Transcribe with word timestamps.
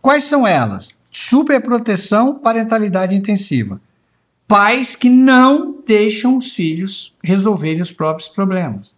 Quais 0.00 0.24
são 0.24 0.46
elas? 0.46 0.94
Superproteção, 1.12 2.38
parentalidade 2.38 3.14
intensiva. 3.14 3.80
Pais 4.48 4.96
que 4.96 5.08
não 5.08 5.76
deixam 5.86 6.36
os 6.36 6.52
filhos 6.52 7.14
resolverem 7.22 7.80
os 7.80 7.92
próprios 7.92 8.28
problemas. 8.28 8.96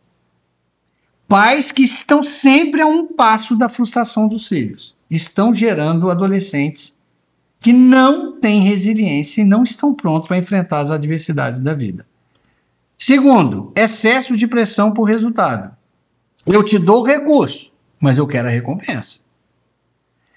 Pais 1.29 1.71
que 1.71 1.83
estão 1.83 2.23
sempre 2.23 2.81
a 2.81 2.87
um 2.87 3.07
passo 3.07 3.57
da 3.57 3.69
frustração 3.69 4.29
dos 4.29 4.49
filhos. 4.49 4.95
Estão 5.11 5.55
gerando 5.55 6.11
adolescentes 6.11 6.97
que 7.63 7.73
não 7.73 8.33
têm 8.41 8.61
resiliência 8.61 9.41
e 9.41 9.45
não 9.45 9.63
estão 9.63 9.95
prontos 9.95 10.27
para 10.27 10.37
enfrentar 10.37 10.81
as 10.81 10.91
adversidades 10.91 11.61
da 11.61 11.73
vida. 11.73 12.05
Segundo, 12.99 13.73
excesso 13.77 14.36
de 14.36 14.49
pressão 14.49 14.93
por 14.93 15.05
resultado. 15.05 15.75
Eu 16.45 16.64
te 16.64 16.77
dou 16.77 17.00
o 17.00 17.07
recurso, 17.07 17.72
mas 18.00 18.19
eu 18.19 18.27
quero 18.27 18.49
a 18.49 18.50
recompensa. 18.50 19.21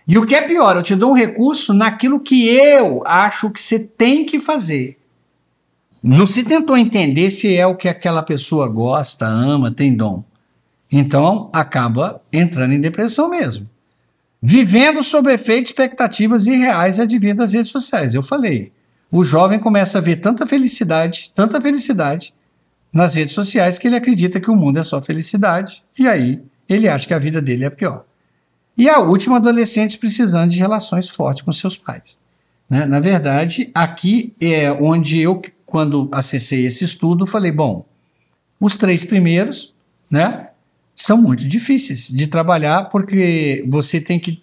E 0.08 0.20
o 0.20 0.26
que 0.26 0.36
é 0.36 0.48
pior, 0.48 0.76
eu 0.76 0.84
te 0.84 0.96
dou 0.96 1.12
um 1.12 1.16
recurso 1.16 1.74
naquilo 1.74 2.20
que 2.20 2.48
eu 2.48 3.02
acho 3.08 3.50
que 3.50 3.60
você 3.60 3.80
tem 3.80 4.24
que 4.24 4.40
fazer. 4.40 5.00
Não 6.04 6.28
se 6.28 6.44
tentou 6.44 6.78
entender 6.78 7.32
se 7.32 7.56
é 7.56 7.66
o 7.66 7.76
que 7.76 7.90
aquela 7.90 8.22
pessoa 8.22 8.68
gosta, 8.68 9.26
ama, 9.26 9.72
tem 9.72 9.96
dom. 9.96 10.24
Então 10.92 11.50
acaba 11.52 12.22
entrando 12.32 12.74
em 12.74 12.80
depressão 12.80 13.30
mesmo. 13.30 13.68
Vivendo 14.48 15.02
sob 15.02 15.34
efeito 15.34 15.66
expectativas 15.66 16.46
irreais 16.46 17.00
advindas 17.00 17.38
das 17.38 17.54
redes 17.54 17.72
sociais. 17.72 18.14
Eu 18.14 18.22
falei. 18.22 18.72
O 19.12 19.24
jovem 19.24 19.58
começa 19.58 19.98
a 19.98 20.02
ver 20.02 20.18
tanta 20.18 20.46
felicidade, 20.46 21.32
tanta 21.34 21.60
felicidade 21.60 22.32
nas 22.94 23.16
redes 23.16 23.34
sociais 23.34 23.80
que 23.80 23.88
ele 23.88 23.96
acredita 23.96 24.40
que 24.40 24.52
o 24.52 24.56
mundo 24.56 24.78
é 24.78 24.84
só 24.84 25.02
felicidade 25.02 25.84
e 25.98 26.08
aí 26.08 26.44
ele 26.70 26.88
acha 26.88 27.08
que 27.08 27.14
a 27.16 27.18
vida 27.18 27.42
dele 27.42 27.66
é 27.66 27.72
pior. 27.72 28.06
E 28.78 28.88
a 28.88 29.00
última, 29.00 29.38
adolescentes 29.38 29.96
precisando 29.96 30.52
de 30.52 30.60
relações 30.60 31.10
fortes 31.10 31.42
com 31.42 31.52
seus 31.52 31.76
pais. 31.76 32.20
Né? 32.70 32.86
Na 32.86 33.00
verdade, 33.00 33.72
aqui 33.74 34.32
é 34.40 34.72
onde 34.72 35.20
eu, 35.20 35.42
quando 35.66 36.08
acessei 36.12 36.68
esse 36.68 36.84
estudo, 36.84 37.26
falei: 37.26 37.52
bom, 37.52 37.84
os 38.60 38.78
três 38.78 39.04
primeiros, 39.04 39.74
né? 40.08 40.45
São 40.96 41.22
muito 41.22 41.46
difíceis 41.46 42.08
de 42.08 42.26
trabalhar 42.26 42.86
porque 42.86 43.66
você 43.68 44.00
tem 44.00 44.18
que. 44.18 44.40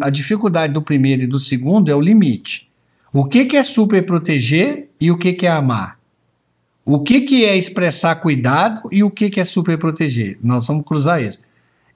A, 0.00 0.08
dificuldade 0.10 0.72
do 0.72 0.80
primeiro 0.80 1.22
e 1.22 1.26
do 1.26 1.40
segundo 1.40 1.90
é 1.90 1.94
o 1.94 2.00
limite. 2.00 2.70
O 3.12 3.24
que, 3.24 3.44
que 3.44 3.56
é 3.56 3.62
super 3.64 4.06
proteger 4.06 4.88
e 5.00 5.10
o 5.10 5.18
que, 5.18 5.32
que 5.32 5.44
é 5.44 5.50
amar? 5.50 5.98
O 6.84 7.00
que, 7.00 7.22
que 7.22 7.44
é 7.44 7.56
expressar 7.56 8.14
cuidado 8.16 8.88
e 8.92 9.02
o 9.02 9.10
que, 9.10 9.28
que 9.28 9.40
é 9.40 9.44
super 9.44 9.76
proteger? 9.76 10.38
Nós 10.40 10.68
vamos 10.68 10.84
cruzar 10.86 11.20
isso. 11.20 11.40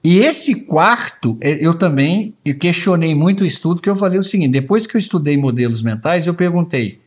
E 0.03 0.19
esse 0.19 0.55
quarto, 0.64 1.37
é, 1.41 1.64
eu 1.64 1.75
também 1.79 2.34
questionei 2.61 3.14
muito 3.14 3.42
o 3.42 3.47
estudo, 3.47 3.81
que 3.81 3.89
eu 3.89 3.97
falei 3.97 4.19
o 4.19 4.25
seguinte: 4.25 4.51
depois 4.51 4.84
que 4.84 4.97
eu 4.97 4.98
estudei 4.98 5.37
modelos 5.37 5.81
mentais, 5.81 6.27
eu 6.27 6.34
perguntei: 6.34 7.01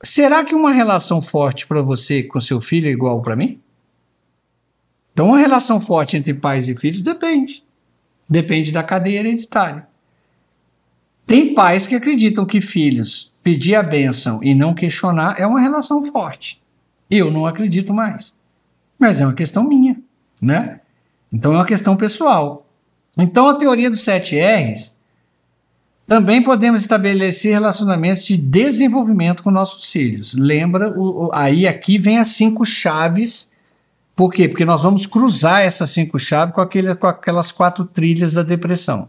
será 0.00 0.44
que 0.44 0.54
uma 0.54 0.72
relação 0.72 1.20
forte 1.20 1.66
para 1.66 1.82
você 1.82 2.22
com 2.22 2.40
seu 2.40 2.60
filho 2.60 2.88
é 2.88 2.92
igual 2.92 3.20
para 3.20 3.34
mim? 3.34 3.60
Então, 5.14 5.28
uma 5.28 5.38
relação 5.38 5.80
forte 5.80 6.16
entre 6.16 6.34
pais 6.34 6.68
e 6.68 6.76
filhos 6.76 7.00
depende. 7.00 7.64
Depende 8.28 8.70
da 8.72 8.82
cadeia 8.82 9.20
hereditária. 9.20 9.88
Tem 11.26 11.54
pais 11.54 11.86
que 11.86 11.94
acreditam 11.94 12.44
que 12.44 12.60
filhos 12.60 13.32
pedir 13.42 13.76
a 13.76 13.82
bênção 13.82 14.40
e 14.42 14.54
não 14.54 14.74
questionar 14.74 15.36
é 15.38 15.46
uma 15.46 15.60
relação 15.60 16.04
forte. 16.04 16.60
Eu 17.10 17.30
não 17.30 17.46
acredito 17.46 17.94
mais. 17.94 18.34
Mas 18.98 19.20
é 19.20 19.26
uma 19.26 19.34
questão 19.34 19.64
minha, 19.64 19.96
né? 20.40 20.80
Então 21.32 21.52
é 21.52 21.56
uma 21.56 21.66
questão 21.66 21.96
pessoal. 21.96 22.66
Então 23.16 23.48
a 23.48 23.54
teoria 23.54 23.90
dos 23.90 24.00
sete 24.00 24.36
R's 24.36 24.96
também 26.06 26.42
podemos 26.42 26.82
estabelecer 26.82 27.52
relacionamentos 27.52 28.24
de 28.24 28.36
desenvolvimento 28.36 29.42
com 29.42 29.50
nossos 29.50 29.90
filhos. 29.90 30.34
Lembra, 30.34 30.90
o, 30.90 31.26
o, 31.26 31.30
aí 31.32 31.66
aqui 31.66 31.98
vem 31.98 32.18
as 32.18 32.28
cinco 32.28 32.64
chaves. 32.64 33.50
Por 34.14 34.32
quê? 34.32 34.48
Porque 34.48 34.64
nós 34.64 34.82
vamos 34.82 35.06
cruzar 35.06 35.62
essas 35.62 35.90
cinco 35.90 36.18
chaves 36.18 36.54
com, 36.54 36.60
aquele, 36.60 36.94
com 36.94 37.06
aquelas 37.06 37.50
quatro 37.50 37.84
trilhas 37.84 38.34
da 38.34 38.42
depressão. 38.42 39.08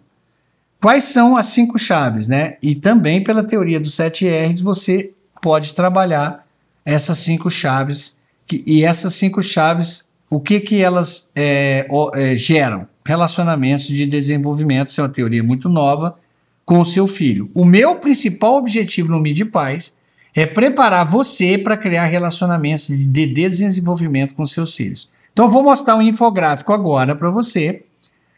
Quais 0.82 1.06
são 1.06 1.38
as 1.38 1.48
cinco 1.48 1.78
chaves, 1.78 2.28
né? 2.28 2.58
E 2.62 2.76
também 2.76 3.24
pela 3.24 3.44
teoria 3.44 3.80
dos 3.80 3.94
sete 3.94 4.28
R's 4.28 4.62
você 4.62 5.14
pode 5.42 5.74
trabalhar 5.74 6.46
essas 6.84 7.20
cinco 7.20 7.50
chaves 7.50 8.20
que, 8.46 8.64
e 8.66 8.84
essas 8.84 9.14
cinco 9.16 9.42
chaves 9.42 10.08
o 10.30 10.40
que, 10.40 10.60
que 10.60 10.82
elas 10.82 11.30
é, 11.36 11.88
é, 12.14 12.36
geram? 12.36 12.88
Relacionamentos 13.06 13.88
de 13.88 14.06
desenvolvimento, 14.06 14.90
isso 14.90 15.00
é 15.00 15.04
uma 15.04 15.10
teoria 15.10 15.44
muito 15.44 15.70
nova, 15.70 16.18
com 16.66 16.80
o 16.80 16.86
seu 16.86 17.08
filho. 17.08 17.50
O 17.54 17.64
meu 17.64 17.96
principal 17.96 18.56
objetivo 18.56 19.12
no 19.12 19.20
Mid 19.20 19.40
Paz 19.52 19.95
é 20.36 20.46
preparar 20.46 21.06
você 21.06 21.58
para 21.58 21.78
criar 21.78 22.04
relacionamentos 22.06 22.88
de 22.88 23.26
desenvolvimento 23.26 24.36
com 24.36 24.46
seus 24.46 24.76
filhos. 24.76 25.10
Então, 25.32 25.46
eu 25.46 25.52
vou 25.52 25.64
mostrar 25.64 25.96
um 25.96 26.02
infográfico 26.02 26.74
agora 26.74 27.16
para 27.16 27.30
você. 27.30 27.86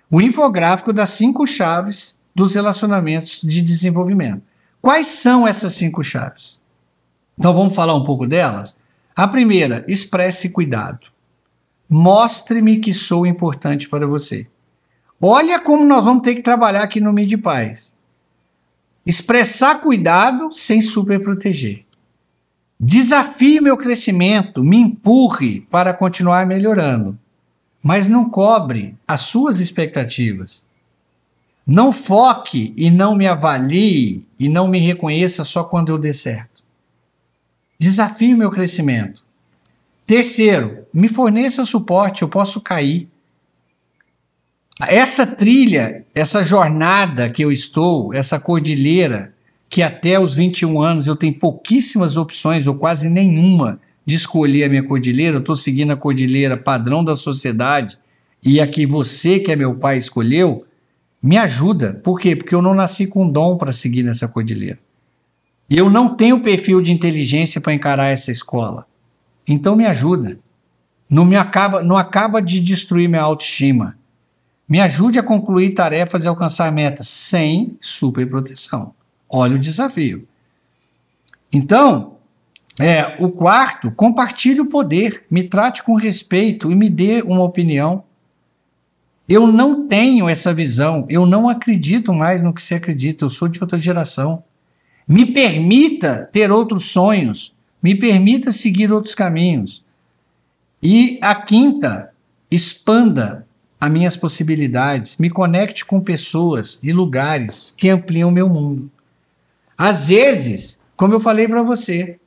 O 0.10 0.22
infográfico 0.22 0.94
das 0.94 1.10
cinco 1.10 1.46
chaves 1.48 2.20
dos 2.36 2.54
relacionamentos 2.54 3.42
de 3.42 3.62
desenvolvimento. 3.62 4.44
Quais 4.80 5.08
são 5.08 5.48
essas 5.48 5.74
cinco 5.74 6.04
chaves? 6.04 6.62
Então, 7.38 7.54
vamos 7.54 7.74
falar 7.74 7.96
um 7.96 8.04
pouco 8.04 8.28
delas? 8.28 8.78
A 9.16 9.28
primeira, 9.28 9.84
expresse 9.88 10.50
cuidado. 10.50 11.08
Mostre-me 11.90 12.78
que 12.78 12.94
sou 12.94 13.26
importante 13.26 13.90
para 13.90 14.06
você. 14.06 14.46
Olha 15.20 15.60
como 15.60 15.84
nós 15.84 16.04
vamos 16.04 16.22
ter 16.22 16.36
que 16.36 16.44
trabalhar 16.44 16.84
aqui 16.84 17.00
no 17.00 17.12
Mid 17.12 17.34
Paz. 17.42 17.92
Expressar 19.04 19.82
cuidado 19.82 20.52
sem 20.54 20.80
superproteger. 20.80 21.87
Desafie 22.80 23.60
meu 23.60 23.76
crescimento, 23.76 24.64
me 24.64 24.78
empurre 24.78 25.62
para 25.62 25.94
continuar 25.94 26.46
melhorando, 26.46 27.18
mas 27.82 28.08
não 28.08 28.30
cobre 28.30 28.96
as 29.08 29.22
suas 29.22 29.60
expectativas. 29.60 30.66
Não 31.66 31.92
foque 31.92 32.74
e 32.78 32.92
não 32.92 33.16
me 33.16 33.28
avalie 33.28 34.24
e 34.40 34.48
não 34.48 34.68
me 34.68 34.78
reconheça 34.80 35.44
só 35.44 35.64
quando 35.64 35.90
eu 35.90 35.98
der 35.98 36.14
certo. 36.14 36.64
Desafie 37.80 38.36
meu 38.36 38.52
crescimento. 38.52 39.24
Terceiro, 40.06 40.86
me 40.94 41.10
forneça 41.10 41.66
suporte, 41.66 42.22
eu 42.22 42.30
posso 42.30 42.62
cair. 42.62 43.10
Essa 44.80 45.26
trilha, 45.26 46.06
essa 46.14 46.44
jornada 46.44 47.30
que 47.30 47.44
eu 47.44 47.52
estou, 47.52 48.14
essa 48.14 48.40
cordilheira, 48.40 49.34
que 49.70 49.82
até 49.82 50.20
os 50.20 50.36
21 50.36 50.82
anos 50.82 51.08
eu 51.08 51.16
tenho 51.16 51.38
pouquíssimas 51.38 52.18
opções, 52.18 52.68
ou 52.68 52.76
quase 52.76 53.10
nenhuma, 53.10 53.80
de 54.06 54.16
escolher 54.16 54.64
a 54.64 54.70
minha 54.70 54.84
cordilheira, 54.84 55.38
eu 55.38 55.42
estou 55.42 55.56
seguindo 55.56 55.92
a 55.92 55.98
cordilheira 55.98 56.56
padrão 56.56 57.04
da 57.04 57.16
sociedade, 57.16 57.98
e 58.44 58.62
a 58.62 58.68
que 58.68 58.86
você, 58.86 59.40
que 59.40 59.52
é 59.52 59.56
meu 59.56 59.76
pai, 59.76 59.98
escolheu, 59.98 60.66
me 61.22 61.38
ajuda. 61.38 62.00
Por 62.04 62.20
quê? 62.20 62.36
Porque 62.36 62.56
eu 62.56 62.62
não 62.62 62.74
nasci 62.74 63.08
com 63.08 63.30
dom 63.30 63.58
para 63.58 63.74
seguir 63.74 64.04
nessa 64.04 64.28
cordilheira. 64.28 64.80
Eu 65.70 65.90
não 65.90 66.16
tenho 66.16 66.42
perfil 66.42 66.82
de 66.82 66.92
inteligência 66.92 67.60
para 67.60 67.74
encarar 67.74 68.08
essa 68.08 68.32
escola. 68.32 68.88
Então 69.46 69.76
me 69.76 69.86
ajuda. 69.86 70.40
Não 71.10 71.26
me 71.26 71.36
acaba, 71.36 71.82
não 71.82 71.98
acaba 71.98 72.42
de 72.42 72.60
destruir 72.60 73.10
minha 73.10 73.22
autoestima. 73.22 73.98
Me 74.68 74.80
ajude 74.80 75.18
a 75.18 75.24
concluir 75.24 75.72
tarefas 75.72 76.24
e 76.24 76.28
alcançar 76.28 76.72
metas 76.72 77.08
sem 77.08 77.78
superproteção. 77.80 78.94
Olha 79.30 79.56
o 79.56 79.60
desafio. 79.60 80.28
Então, 81.52 82.18
é, 82.80 83.16
o 83.20 83.30
quarto, 83.30 83.92
compartilhe 83.92 84.62
o 84.62 84.68
poder, 84.68 85.26
me 85.30 85.44
trate 85.44 85.82
com 85.84 85.96
respeito 85.96 86.72
e 86.72 86.76
me 86.76 86.90
dê 86.90 87.22
uma 87.22 87.44
opinião. 87.44 88.04
Eu 89.28 89.48
não 89.48 89.88
tenho 89.88 90.30
essa 90.30 90.54
visão, 90.54 91.06
eu 91.10 91.26
não 91.26 91.50
acredito 91.50 92.14
mais 92.14 92.42
no 92.42 92.54
que 92.54 92.62
você 92.62 92.76
acredita, 92.76 93.26
eu 93.26 93.30
sou 93.30 93.48
de 93.48 93.60
outra 93.62 93.80
geração. 93.80 94.44
Me 95.08 95.26
permita 95.26 96.30
ter 96.32 96.52
outros 96.52 96.86
sonhos, 96.86 97.54
me 97.82 97.96
permita 97.96 98.52
seguir 98.52 98.92
outros 98.92 99.16
caminhos. 99.16 99.84
E 100.82 101.18
a 101.22 101.34
quinta, 101.34 102.12
expanda 102.50 103.46
as 103.80 103.92
minhas 103.92 104.16
possibilidades, 104.16 105.18
me 105.18 105.30
conecte 105.30 105.84
com 105.84 106.00
pessoas 106.00 106.80
e 106.82 106.94
lugares 106.94 107.74
que 107.76 107.90
ampliam 107.90 108.30
o 108.30 108.32
meu 108.32 108.48
mundo. 108.48 108.90
Às 109.78 110.08
vezes, 110.08 110.80
como 110.96 111.14
eu 111.14 111.20
falei 111.20 111.48
para 111.48 111.62
você, 111.62 112.20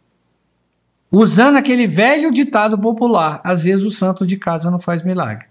usando 1.10 1.56
aquele 1.56 1.86
velho 1.86 2.30
ditado 2.30 2.78
popular, 2.78 3.40
às 3.42 3.64
vezes 3.64 3.84
o 3.84 3.90
santo 3.90 4.26
de 4.26 4.36
casa 4.36 4.70
não 4.70 4.78
faz 4.78 5.02
milagre. 5.02 5.46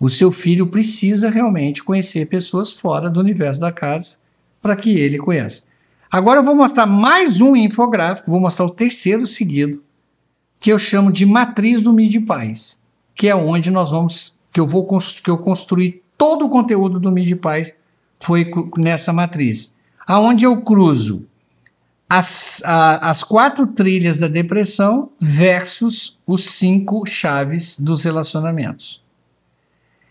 O 0.00 0.08
seu 0.08 0.32
filho 0.32 0.66
precisa 0.66 1.30
realmente 1.30 1.84
conhecer 1.84 2.26
pessoas 2.26 2.72
fora 2.72 3.10
do 3.10 3.20
universo 3.20 3.60
da 3.60 3.70
casa 3.70 4.16
para 4.60 4.74
que 4.74 4.98
ele 4.98 5.18
conheça. 5.18 5.64
Agora 6.10 6.40
eu 6.40 6.44
vou 6.44 6.54
mostrar 6.54 6.86
mais 6.86 7.40
um 7.40 7.54
infográfico, 7.54 8.30
vou 8.30 8.40
mostrar 8.40 8.64
o 8.64 8.70
terceiro 8.70 9.26
seguido, 9.26 9.82
que 10.58 10.72
eu 10.72 10.78
chamo 10.78 11.12
de 11.12 11.26
matriz 11.26 11.82
do 11.82 11.92
MIDI-Paz, 11.92 12.78
que 13.14 13.28
é 13.28 13.34
onde 13.34 13.70
nós 13.70 13.90
vamos, 13.90 14.36
que 14.52 14.60
eu 14.60 14.66
vou 14.66 14.86
que 14.86 15.30
eu 15.30 15.38
construir 15.38 16.02
todo 16.16 16.46
o 16.46 16.48
conteúdo 16.48 16.98
do 16.98 17.10
MIDI-Paz 17.10 17.74
foi 18.20 18.50
nessa 18.78 19.12
matriz, 19.12 19.74
aonde 20.06 20.44
eu 20.44 20.60
cruzo 20.62 21.26
as, 22.08 22.62
a, 22.64 23.08
as 23.08 23.24
quatro 23.24 23.66
trilhas 23.66 24.18
da 24.18 24.28
depressão 24.28 25.10
versus 25.18 26.18
os 26.26 26.44
cinco 26.44 27.06
chaves 27.06 27.80
dos 27.80 28.04
relacionamentos. 28.04 29.02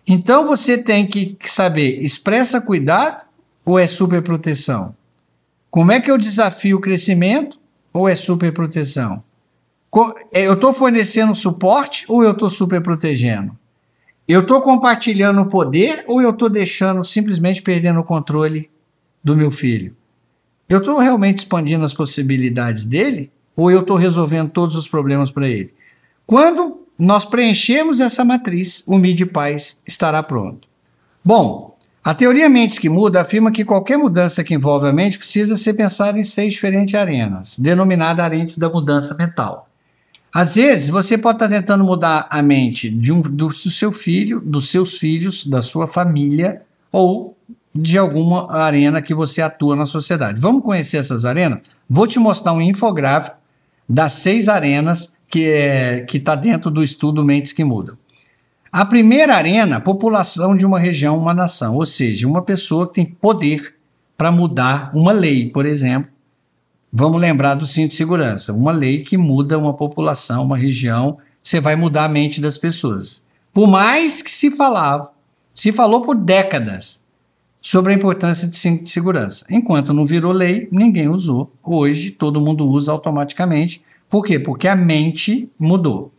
Então 0.07 0.47
você 0.47 0.77
tem 0.77 1.05
que 1.05 1.37
saber, 1.45 2.03
expressa 2.03 2.59
cuidado 2.59 3.23
ou 3.63 3.77
é 3.77 3.85
superproteção? 3.85 4.95
Como 5.69 5.91
é 5.91 6.01
que 6.01 6.09
eu 6.09 6.17
desafio 6.17 6.77
o 6.77 6.81
crescimento 6.81 7.59
ou 7.93 8.09
é 8.09 8.15
superproteção? 8.15 9.23
É, 10.33 10.41
eu 10.47 10.53
estou 10.53 10.73
fornecendo 10.73 11.35
suporte 11.35 12.05
ou 12.07 12.23
eu 12.23 12.31
estou 12.31 12.49
superprotegendo? 12.49 13.55
Eu 14.27 14.41
estou 14.41 14.59
compartilhando 14.61 15.41
o 15.41 15.49
poder 15.49 16.03
ou 16.07 16.21
eu 16.21 16.31
estou 16.31 16.49
deixando 16.49 17.03
simplesmente 17.03 17.61
perdendo 17.61 17.99
o 17.99 18.03
controle 18.03 18.71
do 19.23 19.35
meu 19.35 19.51
filho? 19.51 19.95
Eu 20.67 20.79
estou 20.79 20.99
realmente 20.99 21.39
expandindo 21.39 21.85
as 21.85 21.93
possibilidades 21.93 22.85
dele 22.85 23.31
ou 23.55 23.69
eu 23.69 23.81
estou 23.81 23.97
resolvendo 23.97 24.51
todos 24.51 24.75
os 24.75 24.87
problemas 24.87 25.31
para 25.31 25.47
ele? 25.47 25.73
Quando 26.25 26.81
nós 26.97 27.25
preenchemos 27.25 27.99
essa 27.99 28.23
matriz, 28.23 28.83
o 28.87 28.97
MIDI 28.97 29.25
Paz 29.25 29.81
estará 29.85 30.21
pronto. 30.21 30.67
Bom, 31.23 31.77
a 32.03 32.13
teoria 32.13 32.49
Mentes 32.49 32.79
que 32.79 32.89
Muda 32.89 33.21
afirma 33.21 33.51
que 33.51 33.65
qualquer 33.65 33.97
mudança 33.97 34.43
que 34.43 34.53
envolve 34.53 34.87
a 34.87 34.93
mente 34.93 35.17
precisa 35.17 35.55
ser 35.57 35.73
pensada 35.73 36.17
em 36.17 36.23
seis 36.23 36.53
diferentes 36.53 36.95
arenas, 36.95 37.59
denominada 37.59 38.23
arena 38.23 38.47
da 38.57 38.69
mudança 38.69 39.13
mental. 39.13 39.67
Às 40.33 40.55
vezes, 40.55 40.89
você 40.89 41.17
pode 41.17 41.35
estar 41.35 41.49
tentando 41.49 41.83
mudar 41.83 42.27
a 42.29 42.41
mente 42.41 42.89
de 42.89 43.11
um, 43.11 43.19
do 43.21 43.51
seu 43.51 43.91
filho, 43.91 44.39
dos 44.39 44.69
seus 44.69 44.97
filhos, 44.97 45.45
da 45.45 45.61
sua 45.61 45.87
família 45.87 46.61
ou 46.91 47.37
de 47.73 47.97
alguma 47.97 48.51
arena 48.51 49.01
que 49.01 49.13
você 49.13 49.41
atua 49.41 49.75
na 49.75 49.85
sociedade. 49.85 50.39
Vamos 50.39 50.63
conhecer 50.63 50.97
essas 50.97 51.25
arenas? 51.25 51.59
Vou 51.89 52.05
te 52.05 52.19
mostrar 52.19 52.53
um 52.53 52.61
infográfico 52.61 53.37
das 53.87 54.13
seis 54.13 54.47
arenas 54.47 55.13
que 55.29 55.45
é, 55.45 56.05
está 56.13 56.35
dentro 56.35 56.69
do 56.69 56.83
estudo 56.83 57.23
Mentes 57.23 57.53
que 57.53 57.63
Mudam. 57.63 57.97
A 58.71 58.85
primeira 58.85 59.35
arena, 59.35 59.81
população 59.81 60.55
de 60.55 60.65
uma 60.65 60.79
região, 60.79 61.17
uma 61.17 61.33
nação, 61.33 61.75
ou 61.75 61.85
seja, 61.85 62.27
uma 62.27 62.41
pessoa 62.41 62.87
que 62.87 62.95
tem 62.95 63.05
poder 63.05 63.75
para 64.17 64.31
mudar 64.31 64.91
uma 64.93 65.11
lei, 65.11 65.49
por 65.49 65.65
exemplo. 65.65 66.09
Vamos 66.91 67.19
lembrar 67.19 67.55
do 67.55 67.65
cinto 67.65 67.89
de 67.89 67.95
segurança, 67.95 68.53
uma 68.53 68.71
lei 68.71 69.03
que 69.03 69.17
muda 69.17 69.57
uma 69.57 69.73
população, 69.73 70.43
uma 70.43 70.57
região, 70.57 71.17
você 71.41 71.59
vai 71.59 71.75
mudar 71.75 72.05
a 72.05 72.09
mente 72.09 72.39
das 72.39 72.57
pessoas. 72.57 73.23
Por 73.53 73.67
mais 73.67 74.21
que 74.21 74.31
se 74.31 74.51
falava, 74.51 75.11
se 75.53 75.71
falou 75.73 76.01
por 76.01 76.15
décadas 76.15 77.00
sobre 77.61 77.93
a 77.93 77.95
importância 77.95 78.47
de 78.47 78.57
cinto 78.57 78.83
de 78.83 78.89
segurança. 78.89 79.45
Enquanto 79.49 79.93
não 79.93 80.05
virou 80.05 80.31
lei, 80.31 80.67
ninguém 80.71 81.07
usou. 81.07 81.53
Hoje 81.63 82.09
todo 82.09 82.41
mundo 82.41 82.67
usa 82.67 82.91
automaticamente. 82.91 83.83
Por 84.09 84.25
quê? 84.25 84.39
Porque 84.39 84.67
a 84.67 84.75
mente 84.75 85.47
mudou. 85.59 86.11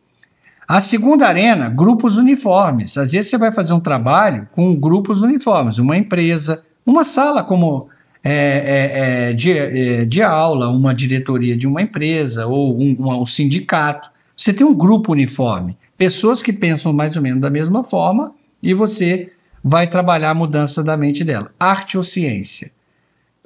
A 0.69 0.81
segunda 0.81 1.27
arena, 1.27 1.69
grupos 1.69 2.17
uniformes. 2.17 2.97
Às 2.97 3.13
vezes 3.13 3.29
você 3.29 3.37
vai 3.37 3.53
fazer 3.53 3.73
um 3.73 3.81
trabalho 3.81 4.49
com 4.53 4.75
grupos 4.75 5.21
uniformes, 5.21 5.79
uma 5.79 5.97
empresa, 5.97 6.65
uma 6.87 7.03
sala 7.03 7.43
como 7.43 7.89
é, 8.25 8.33
é, 8.33 9.31
é, 9.31 9.33
de, 9.33 9.51
é, 9.51 10.05
de, 10.05 10.23
aula, 10.23 10.69
uma 10.69 10.95
diretoria 10.95 11.57
de 11.57 11.67
uma 11.67 11.83
empresa 11.83 12.47
ou 12.47 12.81
um, 12.81 12.97
um 13.21 13.27
sindicato. 13.27 14.09
Você 14.37 14.53
tem 14.53 14.65
um 14.65 14.73
grupo 14.73 15.13
uniforme, 15.13 15.77
pessoas 15.99 16.41
que 16.41 16.53
pensam 16.53 16.93
mais 16.93 17.17
ou 17.17 17.23
menos 17.23 17.41
da 17.41 17.51
mesma 17.51 17.83
forma 17.83 18.33
e 18.63 18.73
você 18.73 19.33
vai 19.63 19.87
trabalhar 19.87 20.31
a 20.31 20.35
mudança 20.35 20.83
da 20.83 20.97
mente 20.97 21.23
dela. 21.23 21.53
Arte 21.59 21.97
ou 21.97 22.05
ciência. 22.05 22.73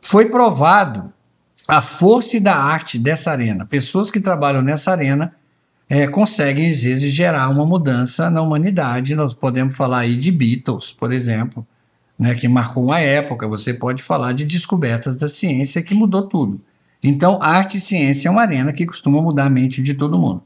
Foi 0.00 0.26
provado 0.26 1.12
a 1.68 1.80
força 1.80 2.40
da 2.40 2.56
arte 2.56 2.98
dessa 2.98 3.30
arena. 3.30 3.66
Pessoas 3.66 4.10
que 4.10 4.20
trabalham 4.20 4.62
nessa 4.62 4.92
arena 4.92 5.34
é, 5.88 6.06
conseguem, 6.06 6.70
às 6.70 6.82
vezes, 6.82 7.12
gerar 7.12 7.48
uma 7.48 7.66
mudança 7.66 8.30
na 8.30 8.40
humanidade. 8.40 9.14
Nós 9.14 9.34
podemos 9.34 9.76
falar 9.76 10.00
aí 10.00 10.16
de 10.16 10.30
Beatles, 10.30 10.92
por 10.92 11.12
exemplo, 11.12 11.66
né, 12.18 12.34
que 12.34 12.48
marcou 12.48 12.84
uma 12.84 13.00
época. 13.00 13.46
Você 13.48 13.74
pode 13.74 14.02
falar 14.02 14.32
de 14.32 14.44
descobertas 14.44 15.16
da 15.16 15.28
ciência 15.28 15.82
que 15.82 15.94
mudou 15.94 16.22
tudo. 16.22 16.60
Então, 17.02 17.38
arte 17.40 17.76
e 17.76 17.80
ciência 17.80 18.28
é 18.28 18.30
uma 18.30 18.42
arena 18.42 18.72
que 18.72 18.86
costuma 18.86 19.20
mudar 19.20 19.46
a 19.46 19.50
mente 19.50 19.82
de 19.82 19.94
todo 19.94 20.18
mundo. 20.18 20.42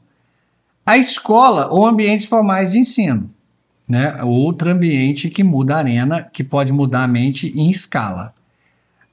A 0.85 0.97
escola 0.97 1.67
ou 1.71 1.85
ambientes 1.85 2.25
formais 2.25 2.71
de 2.71 2.79
ensino, 2.79 3.29
né, 3.91 4.23
outro 4.23 4.69
ambiente 4.69 5.29
que 5.29 5.43
muda 5.43 5.75
a 5.75 5.79
arena, 5.79 6.23
que 6.23 6.45
pode 6.45 6.71
mudar 6.71 7.03
a 7.03 7.07
mente 7.09 7.51
em 7.53 7.69
escala. 7.69 8.33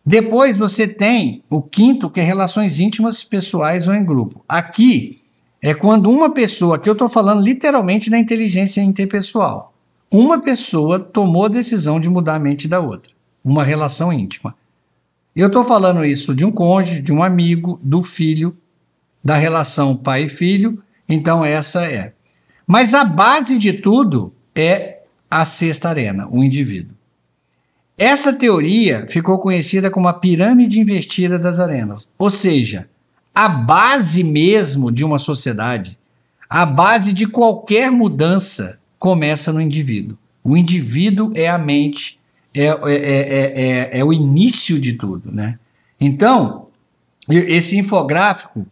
Depois 0.07 0.57
você 0.57 0.87
tem 0.87 1.43
o 1.51 1.61
quinto, 1.61 2.09
que 2.09 2.21
é 2.21 2.23
relações 2.23 2.79
íntimas, 2.79 3.25
pessoais 3.25 3.89
ou 3.89 3.95
em 3.95 4.05
grupo. 4.05 4.45
Aqui 4.49 5.21
é 5.61 5.75
quando 5.75 6.09
uma 6.09 6.31
pessoa, 6.31 6.79
que 6.79 6.89
eu 6.89 6.93
estou 6.93 7.09
falando 7.09 7.43
literalmente 7.43 8.09
da 8.09 8.17
inteligência 8.17 8.81
interpessoal, 8.81 9.75
uma 10.09 10.41
pessoa 10.41 11.01
tomou 11.01 11.47
a 11.47 11.49
decisão 11.49 11.99
de 11.99 12.09
mudar 12.09 12.37
a 12.37 12.39
mente 12.39 12.69
da 12.69 12.79
outra, 12.79 13.13
uma 13.45 13.65
relação 13.65 14.13
íntima. 14.13 14.55
Eu 15.35 15.49
estou 15.49 15.65
falando 15.65 16.05
isso 16.05 16.37
de 16.37 16.45
um 16.45 16.53
cônjuge, 16.53 17.03
de 17.03 17.13
um 17.13 17.21
amigo, 17.21 17.81
do 17.83 18.01
filho, 18.01 18.57
da 19.25 19.35
relação 19.35 19.97
pai 19.97 20.27
e 20.27 20.29
filho, 20.29 20.81
então 21.09 21.45
essa 21.45 21.85
é. 21.85 22.13
Mas 22.65 22.95
a 22.95 23.05
base 23.05 23.59
de 23.59 23.73
tudo 23.73 24.33
é 24.55 25.01
a 25.31 25.45
sexta 25.45 25.89
arena, 25.89 26.27
o 26.31 26.43
indivíduo. 26.43 26.97
Essa 27.97 28.33
teoria 28.33 29.07
ficou 29.09 29.39
conhecida 29.39 29.91
como 29.91 30.07
a 30.07 30.13
pirâmide 30.13 30.79
invertida 30.81 31.39
das 31.39 31.59
arenas, 31.59 32.09
ou 32.17 32.31
seja, 32.31 32.89
a 33.35 33.49
base 33.49 34.23
mesmo 34.23 34.91
de 34.91 35.05
uma 35.05 35.19
sociedade, 35.19 35.99
a 36.49 36.65
base 36.65 37.13
de 37.13 37.27
qualquer 37.27 37.91
mudança 37.91 38.79
começa 38.99 39.53
no 39.53 39.61
indivíduo. 39.61 40.17
O 40.43 40.57
indivíduo 40.57 41.33
é 41.35 41.49
a 41.49 41.59
mente, 41.59 42.19
é, 42.55 42.67
é, 42.67 42.73
é, 42.75 43.99
é, 43.99 44.05
o 44.05 44.13
início 44.13 44.81
de 44.81 44.95
tudo. 44.95 45.31
Né? 45.31 45.59
Então, 46.01 46.69
esse 47.29 47.77
infográfico, 47.77 48.67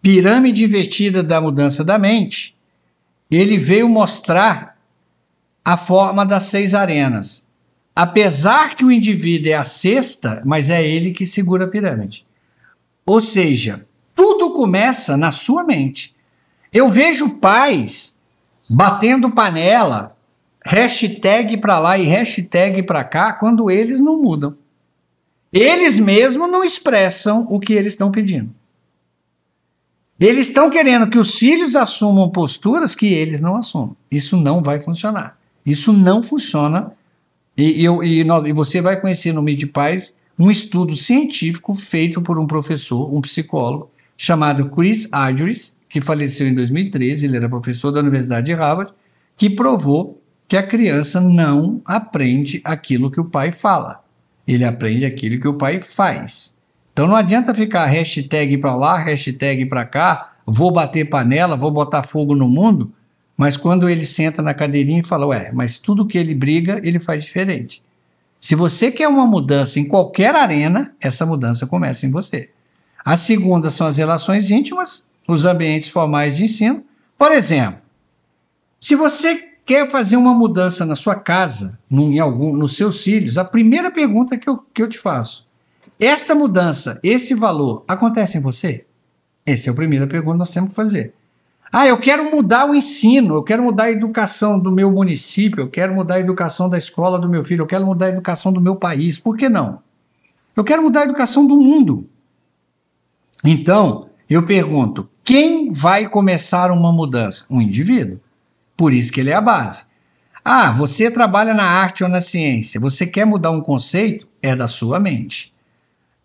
Pirâmide 0.00 0.64
Invertida 0.64 1.22
da 1.22 1.40
Mudança 1.40 1.84
da 1.84 1.98
Mente, 1.98 2.54
ele 3.30 3.58
veio 3.58 3.88
mostrar 3.88 4.67
a 5.68 5.76
forma 5.76 6.24
das 6.24 6.44
seis 6.44 6.72
arenas. 6.72 7.46
Apesar 7.94 8.74
que 8.74 8.86
o 8.86 8.90
indivíduo 8.90 9.52
é 9.52 9.54
a 9.54 9.64
sexta, 9.64 10.40
mas 10.42 10.70
é 10.70 10.82
ele 10.82 11.10
que 11.10 11.26
segura 11.26 11.66
a 11.66 11.68
pirâmide. 11.68 12.26
Ou 13.04 13.20
seja, 13.20 13.86
tudo 14.14 14.54
começa 14.54 15.14
na 15.14 15.30
sua 15.30 15.62
mente. 15.62 16.16
Eu 16.72 16.88
vejo 16.88 17.36
pais 17.38 18.16
batendo 18.66 19.30
panela, 19.30 20.16
hashtag 20.64 21.58
para 21.58 21.78
lá 21.78 21.98
e 21.98 22.06
hashtag 22.06 22.82
para 22.82 23.04
cá, 23.04 23.34
quando 23.34 23.70
eles 23.70 24.00
não 24.00 24.16
mudam. 24.16 24.56
Eles 25.52 25.98
mesmos 25.98 26.50
não 26.50 26.64
expressam 26.64 27.46
o 27.50 27.60
que 27.60 27.74
eles 27.74 27.92
estão 27.92 28.10
pedindo. 28.10 28.54
Eles 30.18 30.48
estão 30.48 30.70
querendo 30.70 31.10
que 31.10 31.18
os 31.18 31.38
filhos 31.38 31.76
assumam 31.76 32.30
posturas 32.30 32.94
que 32.94 33.12
eles 33.12 33.42
não 33.42 33.54
assumem. 33.54 33.94
Isso 34.10 34.34
não 34.34 34.62
vai 34.62 34.80
funcionar. 34.80 35.37
Isso 35.68 35.92
não 35.92 36.22
funciona. 36.22 36.92
E, 37.56 37.84
eu, 37.84 38.02
e, 38.02 38.20
e 38.20 38.52
você 38.52 38.80
vai 38.80 38.98
conhecer 38.98 39.32
no 39.32 39.42
Mídia 39.42 39.68
Paz 39.70 40.14
um 40.38 40.50
estudo 40.50 40.94
científico 40.96 41.74
feito 41.74 42.22
por 42.22 42.38
um 42.38 42.46
professor, 42.46 43.12
um 43.12 43.20
psicólogo, 43.20 43.90
chamado 44.16 44.70
Chris 44.70 45.08
Argyris, 45.12 45.76
que 45.88 46.00
faleceu 46.00 46.48
em 46.48 46.54
2013, 46.54 47.26
ele 47.26 47.36
era 47.36 47.48
professor 47.48 47.90
da 47.90 48.00
Universidade 48.00 48.46
de 48.46 48.54
Harvard, 48.54 48.92
que 49.36 49.50
provou 49.50 50.22
que 50.46 50.56
a 50.56 50.62
criança 50.62 51.20
não 51.20 51.82
aprende 51.84 52.60
aquilo 52.64 53.10
que 53.10 53.20
o 53.20 53.24
pai 53.24 53.52
fala. 53.52 54.02
Ele 54.46 54.64
aprende 54.64 55.04
aquilo 55.04 55.40
que 55.40 55.48
o 55.48 55.54
pai 55.54 55.80
faz. 55.82 56.56
Então 56.92 57.06
não 57.06 57.16
adianta 57.16 57.54
ficar 57.54 57.84
hashtag 57.86 58.56
para 58.58 58.74
lá, 58.74 58.96
hashtag 58.96 59.66
para 59.66 59.84
cá, 59.84 60.32
vou 60.46 60.72
bater 60.72 61.08
panela, 61.08 61.56
vou 61.56 61.70
botar 61.70 62.02
fogo 62.02 62.34
no 62.34 62.48
mundo, 62.48 62.92
mas 63.38 63.56
quando 63.56 63.88
ele 63.88 64.04
senta 64.04 64.42
na 64.42 64.52
cadeirinha 64.52 64.98
e 64.98 65.04
fala, 65.04 65.28
ué, 65.28 65.52
mas 65.54 65.78
tudo 65.78 66.04
que 66.04 66.18
ele 66.18 66.34
briga, 66.34 66.80
ele 66.82 66.98
faz 66.98 67.24
diferente. 67.24 67.80
Se 68.40 68.56
você 68.56 68.90
quer 68.90 69.06
uma 69.06 69.28
mudança 69.28 69.78
em 69.78 69.84
qualquer 69.84 70.34
arena, 70.34 70.92
essa 71.00 71.24
mudança 71.24 71.64
começa 71.64 72.04
em 72.04 72.10
você. 72.10 72.50
A 73.04 73.16
segunda 73.16 73.70
são 73.70 73.86
as 73.86 73.96
relações 73.96 74.50
íntimas, 74.50 75.06
os 75.28 75.44
ambientes 75.44 75.88
formais 75.88 76.36
de 76.36 76.44
ensino. 76.44 76.82
Por 77.16 77.30
exemplo, 77.30 77.80
se 78.80 78.96
você 78.96 79.50
quer 79.64 79.88
fazer 79.88 80.16
uma 80.16 80.34
mudança 80.34 80.84
na 80.84 80.96
sua 80.96 81.14
casa, 81.14 81.78
em 81.88 82.18
algum, 82.18 82.56
nos 82.56 82.76
seus 82.76 83.04
filhos, 83.04 83.38
a 83.38 83.44
primeira 83.44 83.88
pergunta 83.88 84.36
que 84.36 84.48
eu, 84.48 84.58
que 84.74 84.82
eu 84.82 84.88
te 84.88 84.98
faço: 84.98 85.46
esta 86.00 86.34
mudança, 86.34 86.98
esse 87.04 87.34
valor, 87.34 87.84
acontece 87.86 88.36
em 88.36 88.40
você? 88.40 88.84
Essa 89.46 89.70
é 89.70 89.72
a 89.72 89.76
primeira 89.76 90.08
pergunta 90.08 90.32
que 90.32 90.38
nós 90.38 90.50
temos 90.50 90.70
que 90.70 90.74
fazer. 90.74 91.14
Ah, 91.70 91.86
eu 91.86 91.98
quero 91.98 92.30
mudar 92.30 92.66
o 92.66 92.74
ensino, 92.74 93.34
eu 93.34 93.42
quero 93.42 93.62
mudar 93.62 93.84
a 93.84 93.90
educação 93.90 94.58
do 94.58 94.72
meu 94.72 94.90
município, 94.90 95.62
eu 95.62 95.68
quero 95.68 95.94
mudar 95.94 96.14
a 96.14 96.20
educação 96.20 96.68
da 96.68 96.78
escola 96.78 97.18
do 97.18 97.28
meu 97.28 97.44
filho, 97.44 97.62
eu 97.62 97.66
quero 97.66 97.84
mudar 97.84 98.06
a 98.06 98.10
educação 98.10 98.52
do 98.52 98.60
meu 98.60 98.76
país. 98.76 99.18
Por 99.18 99.36
que 99.36 99.48
não? 99.48 99.80
Eu 100.56 100.64
quero 100.64 100.82
mudar 100.82 101.00
a 101.00 101.04
educação 101.04 101.46
do 101.46 101.56
mundo. 101.56 102.08
Então, 103.44 104.08
eu 104.28 104.44
pergunto: 104.44 105.08
quem 105.22 105.70
vai 105.70 106.08
começar 106.08 106.70
uma 106.70 106.92
mudança? 106.92 107.44
Um 107.50 107.60
indivíduo. 107.60 108.18
Por 108.76 108.92
isso 108.92 109.12
que 109.12 109.20
ele 109.20 109.30
é 109.30 109.34
a 109.34 109.40
base. 109.40 109.82
Ah, 110.44 110.72
você 110.72 111.10
trabalha 111.10 111.52
na 111.52 111.64
arte 111.64 112.02
ou 112.02 112.08
na 112.08 112.20
ciência, 112.20 112.80
você 112.80 113.06
quer 113.06 113.26
mudar 113.26 113.50
um 113.50 113.60
conceito? 113.60 114.26
É 114.40 114.56
da 114.56 114.68
sua 114.68 114.98
mente. 114.98 115.52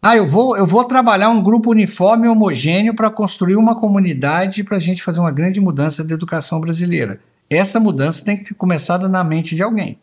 Ah, 0.06 0.18
eu 0.18 0.28
vou, 0.28 0.58
eu 0.58 0.66
vou 0.66 0.84
trabalhar 0.84 1.30
um 1.30 1.42
grupo 1.42 1.72
uniforme 1.72 2.28
e 2.28 2.30
homogêneo 2.30 2.94
para 2.94 3.10
construir 3.10 3.56
uma 3.56 3.80
comunidade 3.80 4.62
para 4.62 4.76
a 4.76 4.80
gente 4.80 5.02
fazer 5.02 5.22
uma 5.22 5.32
grande 5.32 5.62
mudança 5.62 6.04
da 6.04 6.14
educação 6.14 6.60
brasileira. 6.60 7.22
Essa 7.50 7.80
mudança 7.80 8.26
tem 8.26 8.36
que 8.36 8.50
ter 8.50 8.54
começado 8.54 9.08
na 9.08 9.24
mente 9.24 9.56
de 9.56 9.64
alguém 9.64 9.98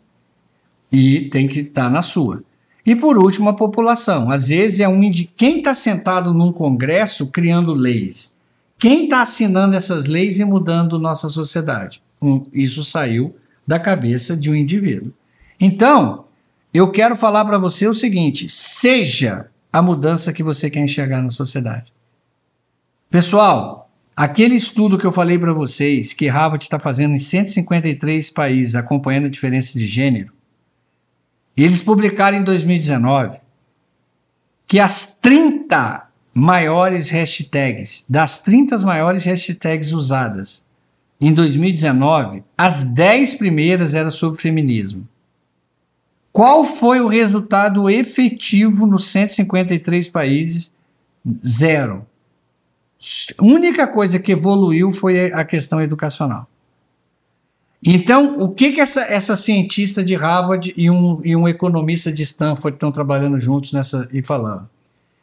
e 0.90 1.28
tem 1.28 1.46
que 1.46 1.60
estar 1.60 1.84
tá 1.84 1.90
na 1.90 2.00
sua. 2.00 2.42
E 2.86 2.96
por 2.96 3.18
último, 3.18 3.50
a 3.50 3.52
população. 3.52 4.30
Às 4.30 4.48
vezes 4.48 4.80
é 4.80 4.88
um 4.88 5.10
de 5.10 5.26
quem 5.26 5.58
está 5.58 5.74
sentado 5.74 6.32
num 6.32 6.50
congresso 6.50 7.26
criando 7.26 7.74
leis. 7.74 8.34
Quem 8.78 9.04
está 9.04 9.20
assinando 9.20 9.76
essas 9.76 10.06
leis 10.06 10.38
e 10.38 10.46
mudando 10.46 10.98
nossa 10.98 11.28
sociedade? 11.28 12.02
Um, 12.22 12.46
isso 12.54 12.82
saiu 12.82 13.36
da 13.66 13.78
cabeça 13.78 14.34
de 14.34 14.50
um 14.50 14.54
indivíduo. 14.54 15.12
Então, 15.60 16.24
eu 16.72 16.90
quero 16.90 17.14
falar 17.14 17.44
para 17.44 17.58
você 17.58 17.86
o 17.86 17.92
seguinte: 17.92 18.48
seja 18.48 19.50
a 19.72 19.80
mudança 19.80 20.32
que 20.32 20.42
você 20.42 20.68
quer 20.68 20.80
enxergar 20.80 21.22
na 21.22 21.30
sociedade. 21.30 21.92
Pessoal, 23.08 23.90
aquele 24.16 24.54
estudo 24.54 24.98
que 24.98 25.06
eu 25.06 25.12
falei 25.12 25.38
para 25.38 25.52
vocês, 25.52 26.12
que 26.12 26.28
Harvard 26.28 26.64
está 26.64 26.78
fazendo 26.78 27.14
em 27.14 27.18
153 27.18 28.30
países, 28.30 28.74
acompanhando 28.74 29.26
a 29.26 29.30
diferença 29.30 29.78
de 29.78 29.86
gênero, 29.86 30.32
eles 31.56 31.82
publicaram 31.82 32.38
em 32.38 32.44
2019 32.44 33.38
que 34.66 34.78
as 34.78 35.14
30 35.20 36.08
maiores 36.32 37.10
hashtags, 37.10 38.04
das 38.08 38.38
30 38.38 38.78
maiores 38.78 39.24
hashtags 39.24 39.92
usadas 39.92 40.64
em 41.20 41.34
2019, 41.34 42.44
as 42.56 42.82
10 42.82 43.34
primeiras 43.34 43.94
eram 43.94 44.10
sobre 44.10 44.40
feminismo. 44.40 45.06
Qual 46.32 46.64
foi 46.64 47.00
o 47.00 47.08
resultado 47.08 47.88
efetivo 47.90 48.86
nos 48.86 49.06
153 49.06 50.08
países? 50.08 50.72
Zero. 51.46 52.06
A 53.38 53.44
única 53.44 53.86
coisa 53.86 54.18
que 54.18 54.32
evoluiu 54.32 54.92
foi 54.92 55.32
a 55.32 55.44
questão 55.44 55.80
educacional. 55.80 56.46
Então, 57.82 58.38
o 58.40 58.50
que, 58.50 58.72
que 58.72 58.80
essa, 58.80 59.00
essa 59.02 59.34
cientista 59.36 60.04
de 60.04 60.14
Harvard 60.14 60.72
e 60.76 60.90
um, 60.90 61.20
e 61.24 61.34
um 61.34 61.48
economista 61.48 62.12
de 62.12 62.22
Stanford 62.22 62.76
estão 62.76 62.92
trabalhando 62.92 63.38
juntos 63.38 63.72
nessa 63.72 64.06
e 64.12 64.20
falando? 64.20 64.68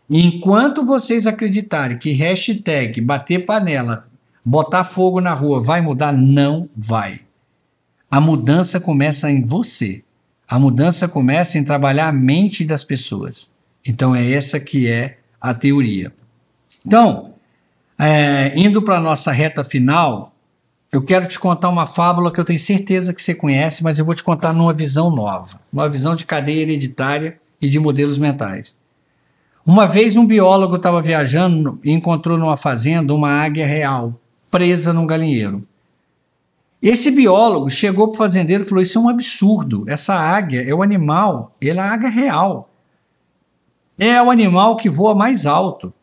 Enquanto 0.10 0.84
vocês 0.84 1.28
acreditarem 1.28 2.00
que 2.00 2.12
hashtag 2.14 3.00
bater 3.00 3.46
panela, 3.46 4.08
botar 4.44 4.84
fogo 4.84 5.22
na 5.22 5.34
rua 5.34 5.62
vai 5.62 5.82
mudar, 5.82 6.12
não 6.12 6.68
vai. 6.76 7.22
A 8.10 8.20
mudança 8.20 8.80
começa 8.80 9.30
em 9.30 9.44
você. 9.44 10.02
A 10.48 10.58
mudança 10.58 11.08
começa 11.08 11.58
em 11.58 11.64
trabalhar 11.64 12.08
a 12.08 12.14
mente 12.14 12.64
das 12.64 12.84
pessoas. 12.84 13.52
Então 13.86 14.16
é 14.16 14.32
essa 14.32 14.60
que 14.60 14.90
é 14.90 15.18
a 15.42 15.54
teoria. 15.54 16.14
Então, 16.86 17.34
é, 18.00 18.58
indo 18.58 18.82
para 18.82 18.98
a 18.98 19.02
nossa 19.02 19.32
reta 19.32 19.64
final, 19.64 20.34
eu 20.92 21.02
quero 21.02 21.28
te 21.28 21.38
contar 21.38 21.70
uma 21.70 21.86
fábula 21.86 22.32
que 22.32 22.40
eu 22.40 22.46
tenho 22.46 22.60
certeza 22.60 23.14
que 23.14 23.22
você 23.22 23.36
conhece, 23.36 23.84
mas 23.84 24.00
eu 24.00 24.06
vou 24.06 24.16
te 24.16 24.24
contar 24.24 24.54
numa 24.54 24.74
visão 24.74 25.10
nova, 25.10 25.60
uma 25.72 25.90
visão 25.90 26.16
de 26.16 26.26
cadeia 26.26 26.62
hereditária 26.62 27.40
e 27.62 27.68
de 27.70 27.80
modelos 27.80 28.18
mentais. 28.18 28.78
Uma 29.66 29.86
vez 29.86 30.16
um 30.16 30.26
biólogo 30.26 30.78
estava 30.78 31.02
viajando 31.02 31.78
e 31.84 31.92
encontrou 31.92 32.38
numa 32.38 32.56
fazenda 32.56 33.14
uma 33.14 33.30
águia 33.30 33.68
real, 33.68 34.18
presa 34.50 34.94
num 34.94 35.06
galinheiro. 35.06 35.68
Esse 36.82 37.10
biólogo 37.10 37.70
chegou 37.70 38.08
para 38.08 38.16
o 38.16 38.18
fazendeiro 38.18 38.64
e 38.64 38.68
falou: 38.68 38.84
Isso 38.84 38.98
é 38.98 39.02
um 39.02 39.10
absurdo. 39.10 39.86
Essa 39.88 40.14
águia 40.14 40.62
é 40.62 40.74
o 40.74 40.84
animal, 40.84 41.56
ele 41.60 41.80
é 41.80 41.82
a 41.82 41.92
águia 41.92 42.10
real. 42.10 42.70
É 43.98 44.22
o 44.22 44.30
animal 44.30 44.78
que 44.78 44.90
voa 44.90 45.16
mais 45.16 45.46
alto. 45.46 45.94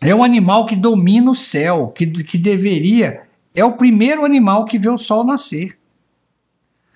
É 0.00 0.14
o 0.14 0.22
animal 0.22 0.66
que 0.66 0.76
domina 0.76 1.30
o 1.30 1.34
céu, 1.34 1.92
que, 1.94 2.06
que 2.06 2.38
deveria 2.38 3.24
é 3.54 3.64
o 3.64 3.76
primeiro 3.76 4.24
animal 4.24 4.64
que 4.64 4.78
vê 4.78 4.88
o 4.88 4.98
sol 4.98 5.24
nascer. 5.24 5.78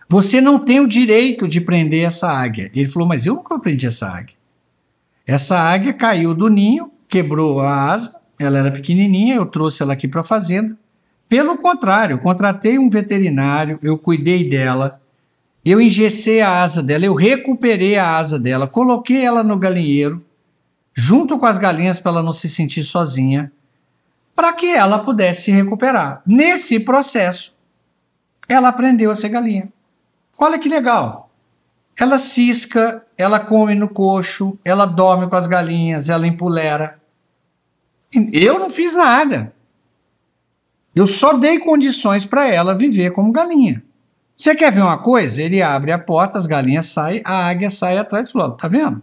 Você 0.09 0.41
não 0.41 0.59
tem 0.59 0.81
o 0.81 0.89
direito 0.89 1.47
de 1.47 1.61
prender 1.61 2.05
essa 2.05 2.29
águia. 2.29 2.71
Ele 2.75 2.89
falou, 2.89 3.07
mas 3.07 3.27
eu 3.27 3.37
nunca 3.37 3.59
prendi 3.59 3.87
essa 3.87 4.09
águia. 4.09 4.35
Essa 5.27 5.59
águia 5.59 5.93
caiu 5.93 6.35
do 6.35 6.49
ninho, 6.49 6.91
quebrou 7.07 7.61
a 7.61 7.93
asa, 7.93 8.19
ela 8.39 8.59
era 8.59 8.73
pequenininha, 8.73 9.37
eu 9.37 9.47
trouxe 9.47 9.83
ela 9.83 9.93
aqui 9.93 10.09
para 10.09 10.23
a 10.23 10.25
fazenda. 10.25 10.77
Pelo 11.29 11.59
contrário, 11.59 12.19
contratei 12.19 12.79
um 12.79 12.89
veterinário, 12.89 13.79
eu 13.83 13.99
cuidei 13.99 14.49
dela, 14.49 15.01
eu 15.65 15.81
engessei 15.81 16.41
a 16.41 16.63
asa 16.63 16.83
dela, 16.83 17.05
eu 17.05 17.15
recuperei 17.15 17.97
a 17.97 18.17
asa 18.17 18.39
dela, 18.39 18.67
coloquei 18.67 19.25
ela 19.25 19.45
no 19.45 19.59
galinheiro, 19.59 20.25
junto 20.95 21.39
com 21.39 21.47
as 21.47 21.59
galinhas 21.59 22.01
para 22.01 22.13
ela 22.13 22.23
não 22.23 22.33
se 22.33 22.49
sentir 22.49 22.83
sozinha 22.83 23.53
para 24.39 24.53
que 24.53 24.67
ela 24.67 25.01
pudesse 25.01 25.43
se 25.43 25.51
recuperar. 25.51 26.23
Nesse 26.25 26.79
processo, 26.79 27.53
ela 28.49 28.69
aprendeu 28.69 29.11
a 29.11 29.17
ser 29.17 29.31
galinha. 29.31 29.69
Olha 30.39 30.61
que 30.61 30.69
legal. 30.69 31.29
Ela 31.99 32.19
cisca, 32.19 33.05
ela 33.17 33.41
come 33.41 33.75
no 33.75 33.89
coxo, 33.89 34.57
ela 34.65 34.87
dorme 34.87 35.29
com 35.29 35.35
as 35.35 35.49
galinhas, 35.49 36.09
ela 36.09 36.25
empolera. 36.25 37.01
Eu 38.33 38.61
não 38.61 38.71
fiz 38.71 38.95
nada. 38.95 39.53
Eu 40.99 41.07
só 41.07 41.35
dei 41.35 41.61
condições 41.61 42.27
para 42.27 42.49
ela 42.49 42.75
viver 42.75 43.13
como 43.13 43.31
galinha. 43.31 43.81
Você 44.35 44.53
quer 44.53 44.73
ver 44.73 44.83
uma 44.83 44.99
coisa? 44.99 45.41
Ele 45.41 45.63
abre 45.63 45.93
a 45.93 45.99
porta, 45.99 46.37
as 46.37 46.45
galinhas 46.45 46.87
saem, 46.87 47.23
a 47.25 47.47
águia 47.47 47.71
sai 47.71 47.97
atrás 47.97 48.29
e 48.29 48.33
fala: 48.33 48.57
tá 48.57 48.67
vendo? 48.67 49.01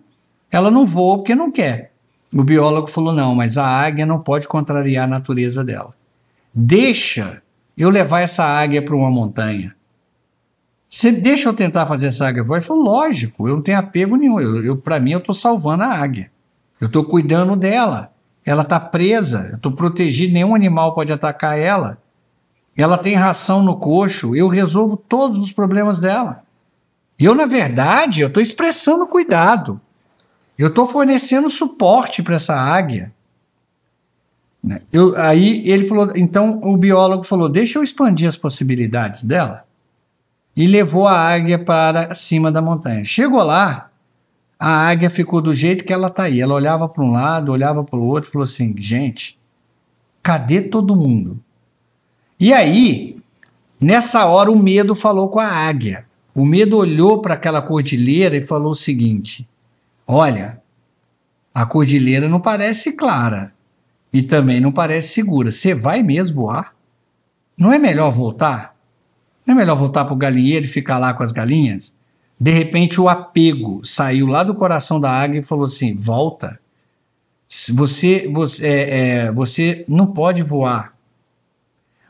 Ela 0.51 0.69
não 0.69 0.85
voa 0.85 1.15
porque 1.15 1.33
não 1.33 1.49
quer. 1.49 1.93
O 2.33 2.43
biólogo 2.43 2.87
falou: 2.87 3.13
não, 3.13 3.33
mas 3.33 3.57
a 3.57 3.65
águia 3.65 4.05
não 4.05 4.19
pode 4.19 4.45
contrariar 4.45 5.05
a 5.05 5.07
natureza 5.07 5.63
dela. 5.63 5.95
Deixa 6.53 7.41
eu 7.77 7.89
levar 7.89 8.19
essa 8.19 8.43
águia 8.43 8.81
para 8.81 8.93
uma 8.93 9.09
montanha. 9.09 9.73
Você 10.89 11.13
deixa 11.13 11.47
eu 11.47 11.53
tentar 11.53 11.85
fazer 11.85 12.07
essa 12.07 12.27
águia 12.27 12.43
voar? 12.43 12.57
Ele 12.57 12.65
falou: 12.65 12.83
lógico, 12.83 13.47
eu 13.47 13.55
não 13.55 13.63
tenho 13.63 13.79
apego 13.79 14.17
nenhum. 14.17 14.41
Eu, 14.41 14.65
eu 14.65 14.75
para 14.75 14.99
mim, 14.99 15.11
eu 15.11 15.19
estou 15.19 15.33
salvando 15.33 15.83
a 15.83 15.93
águia. 15.93 16.29
Eu 16.77 16.87
estou 16.87 17.05
cuidando 17.05 17.55
dela. 17.55 18.13
Ela 18.45 18.61
está 18.61 18.79
presa, 18.79 19.53
estou 19.55 19.71
protegido, 19.71 20.33
nenhum 20.33 20.53
animal 20.53 20.93
pode 20.93 21.11
atacar 21.11 21.57
ela. 21.57 21.97
Ela 22.77 22.97
tem 22.97 23.15
ração 23.15 23.63
no 23.63 23.77
coxo, 23.77 24.35
eu 24.35 24.47
resolvo 24.47 24.95
todos 24.95 25.39
os 25.39 25.51
problemas 25.51 25.99
dela. 25.99 26.43
Eu, 27.17 27.33
na 27.33 27.45
verdade, 27.45 28.21
eu 28.21 28.27
estou 28.27 28.43
expressando 28.43 29.07
cuidado. 29.07 29.79
Eu 30.57 30.67
estou 30.67 30.85
fornecendo 30.85 31.49
suporte 31.49 32.21
para 32.21 32.35
essa 32.35 32.55
águia. 32.55 33.11
Né? 34.63 34.81
Eu, 34.91 35.15
aí 35.15 35.67
ele 35.69 35.85
falou, 35.85 36.11
então 36.15 36.59
o 36.63 36.77
biólogo 36.77 37.23
falou, 37.23 37.47
deixa 37.47 37.79
eu 37.79 37.83
expandir 37.83 38.27
as 38.27 38.37
possibilidades 38.37 39.23
dela. 39.23 39.65
E 40.55 40.67
levou 40.67 41.07
a 41.07 41.17
águia 41.17 41.63
para 41.63 42.13
cima 42.13 42.51
da 42.51 42.61
montanha. 42.61 43.03
Chegou 43.03 43.43
lá, 43.43 43.89
a 44.59 44.87
águia 44.87 45.09
ficou 45.09 45.41
do 45.41 45.53
jeito 45.53 45.83
que 45.83 45.93
ela 45.93 46.07
está 46.07 46.23
aí. 46.23 46.39
Ela 46.39 46.53
olhava 46.53 46.87
para 46.87 47.03
um 47.03 47.11
lado, 47.11 47.51
olhava 47.51 47.83
para 47.83 47.99
o 47.99 48.05
outro, 48.05 48.31
falou 48.31 48.43
assim: 48.43 48.73
gente, 48.77 49.37
cadê 50.21 50.61
todo 50.61 50.95
mundo? 50.95 51.39
E 52.39 52.53
aí, 52.53 53.17
nessa 53.79 54.25
hora, 54.25 54.51
o 54.51 54.57
medo 54.57 54.95
falou 54.95 55.29
com 55.29 55.39
a 55.39 55.47
águia. 55.47 56.05
O 56.33 56.45
medo 56.45 56.77
olhou 56.77 57.21
para 57.21 57.35
aquela 57.35 57.61
cordilheira 57.61 58.35
e 58.35 58.43
falou 58.43 58.71
o 58.71 58.75
seguinte: 58.75 59.47
Olha, 60.05 60.61
a 61.53 61.65
cordilheira 61.65 62.27
não 62.27 62.41
parece 62.41 62.91
clara 62.91 63.53
e 64.11 64.21
também 64.21 64.59
não 64.59 64.71
parece 64.71 65.13
segura. 65.13 65.49
Você 65.49 65.73
vai 65.73 66.03
mesmo 66.03 66.35
voar? 66.35 66.75
Não 67.57 67.71
é 67.71 67.79
melhor 67.79 68.11
voltar? 68.11 68.75
Não 69.45 69.53
é 69.53 69.57
melhor 69.57 69.75
voltar 69.75 70.03
para 70.03 70.13
o 70.13 70.17
galinheiro 70.17 70.65
e 70.65 70.69
ficar 70.69 70.97
lá 70.97 71.13
com 71.13 71.23
as 71.23 71.31
galinhas? 71.31 71.94
De 72.39 72.51
repente 72.51 72.99
o 72.99 73.07
apego 73.07 73.81
saiu 73.83 74.27
lá 74.27 74.43
do 74.43 74.55
coração 74.55 74.99
da 74.99 75.11
águia 75.11 75.39
e 75.39 75.43
falou 75.43 75.65
assim: 75.65 75.95
volta. 75.95 76.59
Você, 77.73 78.27
você, 78.33 78.67
é, 78.67 78.99
é, 78.99 79.31
você 79.31 79.85
não 79.87 80.07
pode 80.07 80.41
voar, 80.41 80.95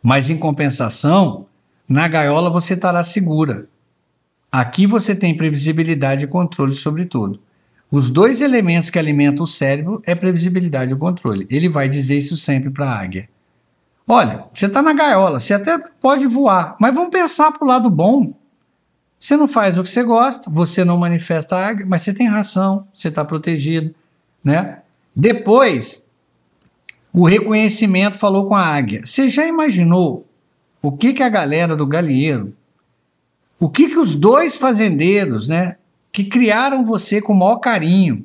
mas 0.02 0.30
em 0.30 0.38
compensação, 0.38 1.46
na 1.88 2.08
gaiola 2.08 2.50
você 2.50 2.74
estará 2.74 3.04
segura. 3.04 3.68
Aqui 4.52 4.88
você 4.88 5.14
tem 5.14 5.36
previsibilidade 5.36 6.24
e 6.24 6.28
controle 6.28 6.74
sobre 6.74 7.06
tudo. 7.06 7.40
Os 7.92 8.10
dois 8.10 8.42
elementos 8.42 8.90
que 8.90 8.98
alimentam 8.98 9.44
o 9.44 9.48
cérebro 9.48 10.02
é 10.06 10.16
previsibilidade 10.16 10.94
e 10.94 10.98
controle. 10.98 11.46
Ele 11.52 11.70
vai 11.70 11.90
dizer 11.90 12.18
isso 12.18 12.38
sempre 12.38 12.70
para 12.70 12.90
a 12.90 13.00
águia. 13.00 13.30
Olha, 14.08 14.46
você 14.54 14.68
está 14.68 14.82
na 14.82 14.94
gaiola, 14.94 15.40
você 15.40 15.54
até 15.54 15.78
pode 15.78 16.28
voar, 16.28 16.76
mas 16.80 16.94
vamos 16.94 17.10
pensar 17.10 17.52
para 17.52 17.66
o 17.66 17.68
lado 17.68 17.90
bom. 17.90 18.34
Você 19.26 19.36
não 19.36 19.48
faz 19.48 19.76
o 19.76 19.82
que 19.82 19.90
você 19.90 20.04
gosta, 20.04 20.52
você 20.52 20.86
não 20.86 21.00
manifesta 21.00 21.56
a 21.56 21.68
águia, 21.68 21.84
mas 21.90 22.04
você 22.04 22.14
tem 22.14 22.28
ração, 22.28 22.88
você 22.94 23.08
está 23.08 23.26
protegido, 23.26 23.96
né? 24.44 24.82
Depois, 25.16 26.06
o 27.12 27.26
reconhecimento 27.26 28.18
falou 28.18 28.48
com 28.48 28.56
a 28.56 28.64
águia. 28.64 29.04
Você 29.04 29.28
já 29.28 29.48
imaginou 29.48 30.28
o 30.80 30.92
que, 30.92 31.12
que 31.12 31.24
a 31.24 31.30
galera 31.30 31.76
do 31.76 31.88
galinheiro, 31.88 32.54
o 33.60 33.68
que, 33.68 33.90
que 33.90 33.98
os 33.98 34.14
dois 34.14 34.58
fazendeiros, 34.58 35.48
né, 35.48 35.78
que 36.12 36.26
criaram 36.26 36.86
você 36.86 37.20
com 37.20 37.34
o 37.34 37.36
maior 37.36 37.58
carinho, 37.58 38.24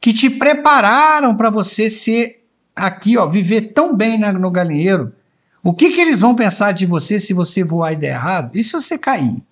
que 0.00 0.14
te 0.14 0.30
prepararam 0.30 1.36
para 1.36 1.50
você 1.50 1.90
ser 1.90 2.42
aqui, 2.74 3.18
ó, 3.18 3.26
viver 3.26 3.74
tão 3.74 3.94
bem 3.94 4.16
na, 4.16 4.32
no 4.32 4.50
galinheiro, 4.50 5.12
o 5.62 5.74
que, 5.74 5.90
que 5.90 6.00
eles 6.00 6.20
vão 6.20 6.34
pensar 6.34 6.72
de 6.72 6.86
você 6.86 7.20
se 7.20 7.34
você 7.34 7.62
voar 7.62 7.92
e 7.92 7.96
der 7.96 8.14
errado? 8.14 8.52
E 8.54 8.64
se 8.64 8.72
você 8.72 8.96
cair? 8.96 9.42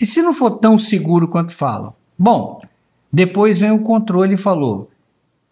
E 0.00 0.04
se 0.04 0.22
não 0.22 0.32
for 0.32 0.58
tão 0.58 0.78
seguro 0.78 1.28
quanto 1.28 1.52
falam? 1.52 1.94
Bom, 2.18 2.60
depois 3.12 3.60
vem 3.60 3.70
o 3.70 3.82
controle 3.82 4.34
e 4.34 4.38
falou: 4.38 4.90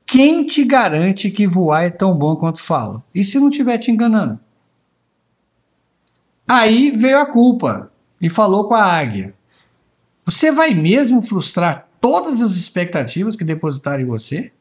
quem 0.06 0.44
te 0.44 0.64
garante 0.64 1.30
que 1.30 1.46
voar 1.46 1.84
é 1.84 1.90
tão 1.90 2.14
bom 2.14 2.36
quanto 2.36 2.60
falam? 2.60 3.02
E 3.14 3.24
se 3.24 3.38
não 3.38 3.48
estiver 3.48 3.78
te 3.78 3.90
enganando? 3.90 4.38
Aí 6.46 6.90
veio 6.90 7.18
a 7.18 7.26
culpa 7.26 7.90
e 8.20 8.28
falou 8.28 8.64
com 8.64 8.74
a 8.74 8.84
águia: 8.84 9.34
Você 10.24 10.52
vai 10.52 10.74
mesmo 10.74 11.22
frustrar 11.22 11.88
todas 12.00 12.42
as 12.42 12.52
expectativas 12.52 13.34
que 13.34 13.44
depositaram 13.44 14.02
em 14.02 14.06
você? 14.06 14.52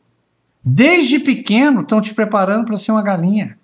Desde 0.63 1.20
pequeno 1.20 1.82
estão 1.82 2.00
te 2.00 2.13
preparando 2.13 2.66
para 2.66 2.78
ser 2.78 2.94
uma 2.94 3.04
galinha. 3.04 3.58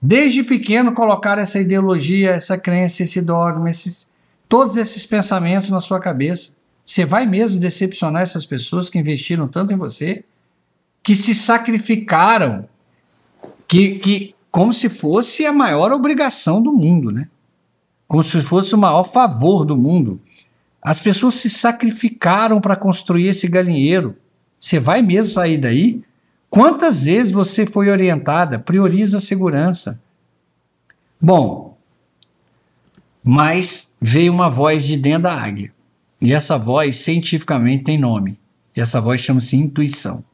Desde 0.00 0.42
pequeno 0.42 0.94
colocaram 0.94 1.42
essa 1.42 1.60
ideologia, 1.60 2.30
essa 2.30 2.56
crença, 2.56 3.02
esse 3.02 3.20
dogma, 3.20 3.68
esses, 3.68 4.08
todos 4.52 4.76
esses 4.76 5.06
pensamentos 5.06 5.70
na 5.70 5.80
sua 5.80 5.98
cabeça. 5.98 6.54
Você 6.84 7.06
vai 7.06 7.24
mesmo 7.24 7.58
decepcionar 7.58 8.20
essas 8.20 8.44
pessoas 8.44 8.90
que 8.90 8.98
investiram 8.98 9.48
tanto 9.48 9.72
em 9.72 9.76
você, 9.78 10.24
que 11.02 11.16
se 11.16 11.34
sacrificaram, 11.34 12.68
que, 13.66 13.98
que 13.98 14.34
como 14.50 14.70
se 14.70 14.90
fosse 14.90 15.46
a 15.46 15.52
maior 15.54 15.90
obrigação 15.92 16.60
do 16.60 16.70
mundo, 16.70 17.10
né? 17.10 17.28
Como 18.06 18.22
se 18.22 18.42
fosse 18.42 18.74
o 18.74 18.78
maior 18.78 19.04
favor 19.04 19.64
do 19.64 19.74
mundo. 19.74 20.20
As 20.82 21.00
pessoas 21.00 21.32
se 21.34 21.48
sacrificaram 21.48 22.60
para 22.60 22.76
construir 22.76 23.28
esse 23.28 23.48
galinheiro. 23.48 24.14
Você 24.58 24.78
vai 24.78 25.00
mesmo 25.00 25.32
sair 25.32 25.56
daí 25.56 26.02
Quantas 26.52 27.06
vezes 27.06 27.32
você 27.32 27.64
foi 27.64 27.88
orientada? 27.88 28.58
Prioriza 28.58 29.16
a 29.16 29.20
segurança. 29.22 29.98
Bom, 31.18 31.61
mas 33.22 33.94
veio 34.00 34.32
uma 34.32 34.50
voz 34.50 34.84
de 34.84 34.96
dentro 34.96 35.24
da 35.24 35.34
águia. 35.34 35.72
E 36.20 36.32
essa 36.32 36.58
voz 36.58 36.96
cientificamente 36.96 37.84
tem 37.84 37.98
nome. 37.98 38.38
E 38.76 38.80
essa 38.80 39.00
voz 39.00 39.20
chama-se 39.20 39.56
intuição. 39.56 40.24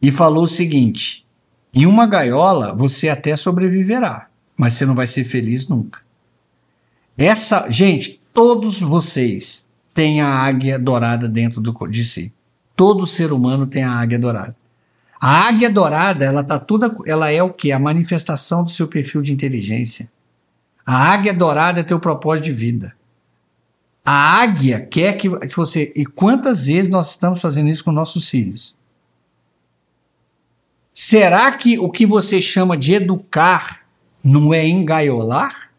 E 0.00 0.10
falou 0.10 0.44
o 0.44 0.48
seguinte: 0.48 1.24
em 1.72 1.86
uma 1.86 2.06
gaiola 2.06 2.74
você 2.74 3.08
até 3.08 3.36
sobreviverá, 3.36 4.28
mas 4.56 4.74
você 4.74 4.84
não 4.84 4.94
vai 4.94 5.06
ser 5.06 5.24
feliz 5.24 5.68
nunca. 5.68 6.00
Essa, 7.16 7.70
gente, 7.70 8.20
todos 8.32 8.80
vocês 8.80 9.64
têm 9.94 10.20
a 10.20 10.28
águia 10.28 10.78
dourada 10.78 11.28
dentro 11.28 11.60
do, 11.60 11.72
de 11.86 12.04
si. 12.04 12.32
Todo 12.74 13.06
ser 13.06 13.32
humano 13.32 13.66
tem 13.66 13.84
a 13.84 13.92
águia 13.92 14.18
dourada. 14.18 14.56
A 15.20 15.46
águia 15.46 15.70
dourada, 15.70 16.24
ela 16.24 16.42
tá 16.42 16.58
toda, 16.58 16.96
ela 17.06 17.30
é 17.30 17.42
o 17.42 17.50
que? 17.50 17.70
A 17.70 17.78
manifestação 17.78 18.64
do 18.64 18.70
seu 18.70 18.88
perfil 18.88 19.22
de 19.22 19.32
inteligência. 19.32 20.10
A 20.86 21.12
águia 21.12 21.32
dourada 21.32 21.80
é 21.80 21.82
teu 21.82 21.98
propósito 21.98 22.44
de 22.46 22.52
vida. 22.52 22.94
A 24.04 24.42
águia 24.42 24.80
quer 24.80 25.14
que 25.14 25.28
você. 25.54 25.92
E 25.96 26.04
quantas 26.04 26.66
vezes 26.66 26.90
nós 26.90 27.10
estamos 27.10 27.40
fazendo 27.40 27.70
isso 27.70 27.82
com 27.82 27.90
nossos 27.90 28.28
filhos? 28.28 28.76
Será 30.92 31.50
que 31.52 31.78
o 31.78 31.90
que 31.90 32.04
você 32.04 32.40
chama 32.40 32.76
de 32.76 32.94
educar 32.94 33.80
não 34.22 34.52
é 34.52 34.66
engaiolar? 34.66 35.70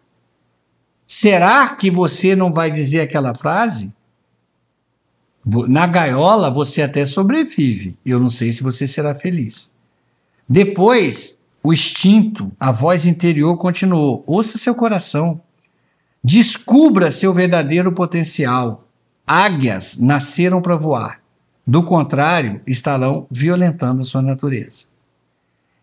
Será 1.07 1.69
que 1.69 1.91
você 1.91 2.35
não 2.35 2.51
vai 2.51 2.71
dizer 2.71 3.01
aquela 3.01 3.35
frase? 3.35 3.93
Na 5.45 5.85
gaiola 5.85 6.49
você 6.49 6.81
até 6.81 7.05
sobrevive. 7.05 7.95
Eu 8.03 8.19
não 8.19 8.31
sei 8.31 8.51
se 8.51 8.63
você 8.63 8.87
será 8.87 9.13
feliz. 9.13 9.71
Depois, 10.49 11.34
o 11.65 11.73
instinto, 11.73 12.51
a 12.59 12.71
voz 12.71 13.05
interior 13.05 13.57
continuou. 13.57 14.23
Ouça 14.27 14.57
seu 14.57 14.75
coração. 14.75 15.41
Descubra 16.23 17.11
seu 17.11 17.33
verdadeiro 17.33 17.91
potencial. 17.91 18.87
Águias 19.25 19.97
nasceram 19.97 20.61
para 20.61 20.75
voar. 20.75 21.21
Do 21.65 21.83
contrário, 21.83 22.61
estarão 22.67 23.25
violentando 23.29 24.01
a 24.01 24.05
sua 24.05 24.21
natureza. 24.21 24.85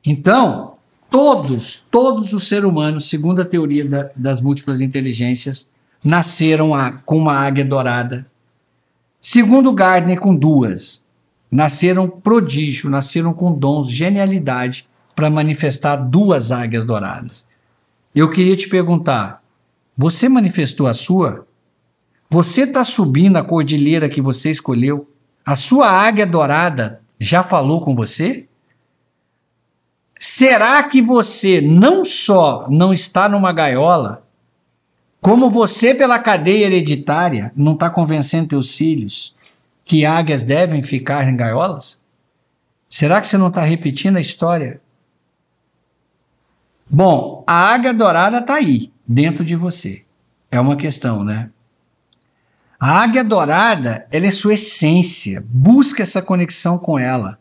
Então, 0.07 0.75
todos, 1.11 1.85
todos 1.91 2.33
os 2.33 2.47
seres 2.47 2.69
humanos, 2.69 3.09
segundo 3.09 3.43
a 3.43 3.45
teoria 3.45 3.85
da, 3.85 4.11
das 4.15 4.41
múltiplas 4.41 4.81
inteligências, 4.81 5.69
nasceram 6.05 6.75
a, 6.75 6.93
com 6.93 7.17
uma 7.17 7.35
águia 7.35 7.65
dourada 7.65 8.27
Segundo 9.25 9.73
Gardner, 9.73 10.19
com 10.19 10.35
duas, 10.35 11.05
nasceram 11.49 12.09
prodígio, 12.09 12.91
nasceram 12.91 13.33
com 13.33 13.53
dons, 13.53 13.89
genialidade 13.89 14.89
para 15.15 15.31
manifestar 15.31 15.97
duas 15.97 16.51
águias 16.51 16.85
douradas. 16.85 17.47
Eu 18.15 18.31
queria 18.31 18.57
te 18.57 18.69
perguntar: 18.69 19.43
você 19.97 20.29
manifestou 20.29 20.87
a 20.87 20.95
sua? 20.95 21.47
Você 22.29 22.63
está 22.63 22.83
subindo 22.83 23.37
a 23.37 23.45
cordilheira 23.45 24.09
que 24.09 24.23
você 24.23 24.51
escolheu? 24.51 25.09
A 25.45 25.55
sua 25.55 25.91
águia 25.91 26.27
dourada 26.27 27.01
já 27.19 27.43
falou 27.43 27.83
com 27.83 27.95
você? 27.95 28.47
Será 30.19 30.83
que 30.85 31.03
você 31.03 31.61
não 31.61 32.05
só 32.05 32.67
não 32.71 32.93
está 32.95 33.29
numa 33.29 33.53
gaiola, 33.53 34.27
como 35.23 35.49
você, 35.49 35.95
pela 35.95 36.19
cadeia 36.19 36.67
hereditária, 36.67 37.53
não 37.55 37.75
está 37.75 37.89
convencendo 37.89 38.49
teus 38.49 38.77
filhos 38.77 39.37
que 39.85 40.05
águias 40.05 40.43
devem 40.43 40.83
ficar 40.83 41.29
em 41.29 41.37
gaiolas? 41.37 42.01
Será 42.89 43.21
que 43.21 43.29
você 43.29 43.39
não 43.39 43.47
está 43.47 43.63
repetindo 43.63 44.17
a 44.17 44.21
história? 44.21 44.82
Bom, 46.95 47.43
a 47.47 47.73
águia 47.73 47.95
dourada 47.95 48.37
está 48.37 48.57
aí, 48.57 48.93
dentro 49.09 49.43
de 49.43 49.57
você. 49.57 50.03
É 50.51 50.61
uma 50.61 50.77
questão, 50.77 51.25
né? 51.25 51.49
A 52.79 53.03
águia 53.03 53.25
dourada, 53.25 54.07
ela 54.13 54.27
é 54.27 54.31
sua 54.31 54.53
essência. 54.53 55.43
Busca 55.49 56.03
essa 56.03 56.21
conexão 56.21 56.77
com 56.77 56.99
ela. 56.99 57.39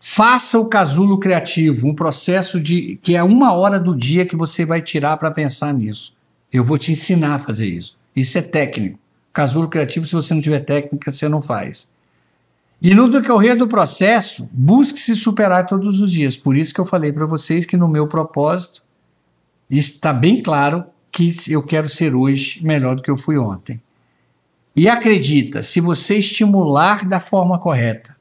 Faça 0.00 0.58
o 0.58 0.66
casulo 0.66 1.20
criativo, 1.20 1.86
um 1.86 1.94
processo 1.94 2.60
de 2.60 2.98
que 3.00 3.14
é 3.14 3.22
uma 3.22 3.52
hora 3.52 3.78
do 3.78 3.96
dia 3.96 4.26
que 4.26 4.34
você 4.34 4.64
vai 4.64 4.82
tirar 4.82 5.16
para 5.16 5.30
pensar 5.30 5.72
nisso. 5.72 6.16
Eu 6.52 6.64
vou 6.64 6.76
te 6.76 6.90
ensinar 6.90 7.36
a 7.36 7.38
fazer 7.38 7.68
isso. 7.68 7.96
Isso 8.16 8.36
é 8.36 8.42
técnico. 8.42 8.98
Casulo 9.32 9.68
criativo, 9.68 10.08
se 10.08 10.12
você 10.12 10.34
não 10.34 10.42
tiver 10.42 10.58
técnica, 10.58 11.12
você 11.12 11.28
não 11.28 11.40
faz. 11.40 11.88
E 12.82 12.96
no 12.96 13.08
decorrer 13.08 13.56
do 13.56 13.68
processo, 13.68 14.48
busque 14.52 14.98
se 14.98 15.14
superar 15.14 15.68
todos 15.68 16.00
os 16.00 16.10
dias. 16.10 16.36
Por 16.36 16.56
isso 16.56 16.74
que 16.74 16.80
eu 16.80 16.84
falei 16.84 17.12
para 17.12 17.24
vocês 17.24 17.64
que 17.64 17.76
no 17.76 17.86
meu 17.86 18.08
propósito 18.08 18.82
está 19.70 20.12
bem 20.12 20.42
claro 20.42 20.84
que 21.12 21.32
eu 21.48 21.62
quero 21.62 21.88
ser 21.88 22.12
hoje 22.12 22.60
melhor 22.64 22.96
do 22.96 23.02
que 23.02 23.10
eu 23.10 23.16
fui 23.16 23.38
ontem. 23.38 23.80
E 24.74 24.88
acredita, 24.88 25.62
se 25.62 25.80
você 25.80 26.16
estimular 26.16 27.06
da 27.06 27.20
forma 27.20 27.56
correta 27.56 28.16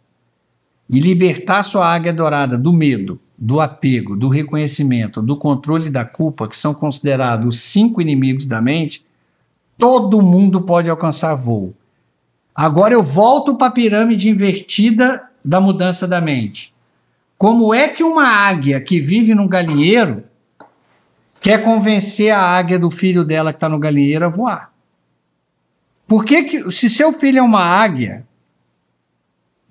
e 0.87 0.99
libertar 0.99 1.63
sua 1.63 1.91
águia 1.91 2.13
dourada 2.13 2.55
do 2.55 2.71
medo, 2.71 3.19
do 3.35 3.59
apego, 3.59 4.15
do 4.15 4.29
reconhecimento, 4.29 5.23
do 5.23 5.35
controle 5.35 5.89
da 5.89 6.05
culpa, 6.05 6.47
que 6.47 6.55
são 6.55 6.71
considerados 6.71 7.55
os 7.55 7.61
cinco 7.61 7.99
inimigos 7.99 8.45
da 8.45 8.61
mente, 8.61 9.03
todo 9.75 10.21
mundo 10.21 10.61
pode 10.61 10.87
alcançar 10.87 11.33
voo. 11.33 11.73
Agora 12.55 12.93
eu 12.93 13.01
volto 13.01 13.55
para 13.55 13.67
a 13.67 13.71
pirâmide 13.71 14.29
invertida 14.29 15.29
da 15.43 15.59
mudança 15.59 16.07
da 16.07 16.19
mente. 16.21 16.73
Como 17.37 17.73
é 17.73 17.87
que 17.87 18.03
uma 18.03 18.27
águia 18.27 18.79
que 18.79 19.01
vive 19.01 19.33
num 19.33 19.47
galinheiro 19.47 20.23
quer 21.41 21.63
convencer 21.63 22.31
a 22.31 22.39
águia 22.39 22.77
do 22.77 22.91
filho 22.91 23.23
dela 23.23 23.51
que 23.51 23.57
está 23.57 23.67
no 23.67 23.79
galinheiro 23.79 24.25
a 24.25 24.29
voar? 24.29 24.71
Por 26.07 26.25
que, 26.25 26.43
que 26.43 26.71
se 26.71 26.89
seu 26.89 27.13
filho 27.13 27.39
é 27.39 27.41
uma 27.41 27.63
águia, 27.63 28.27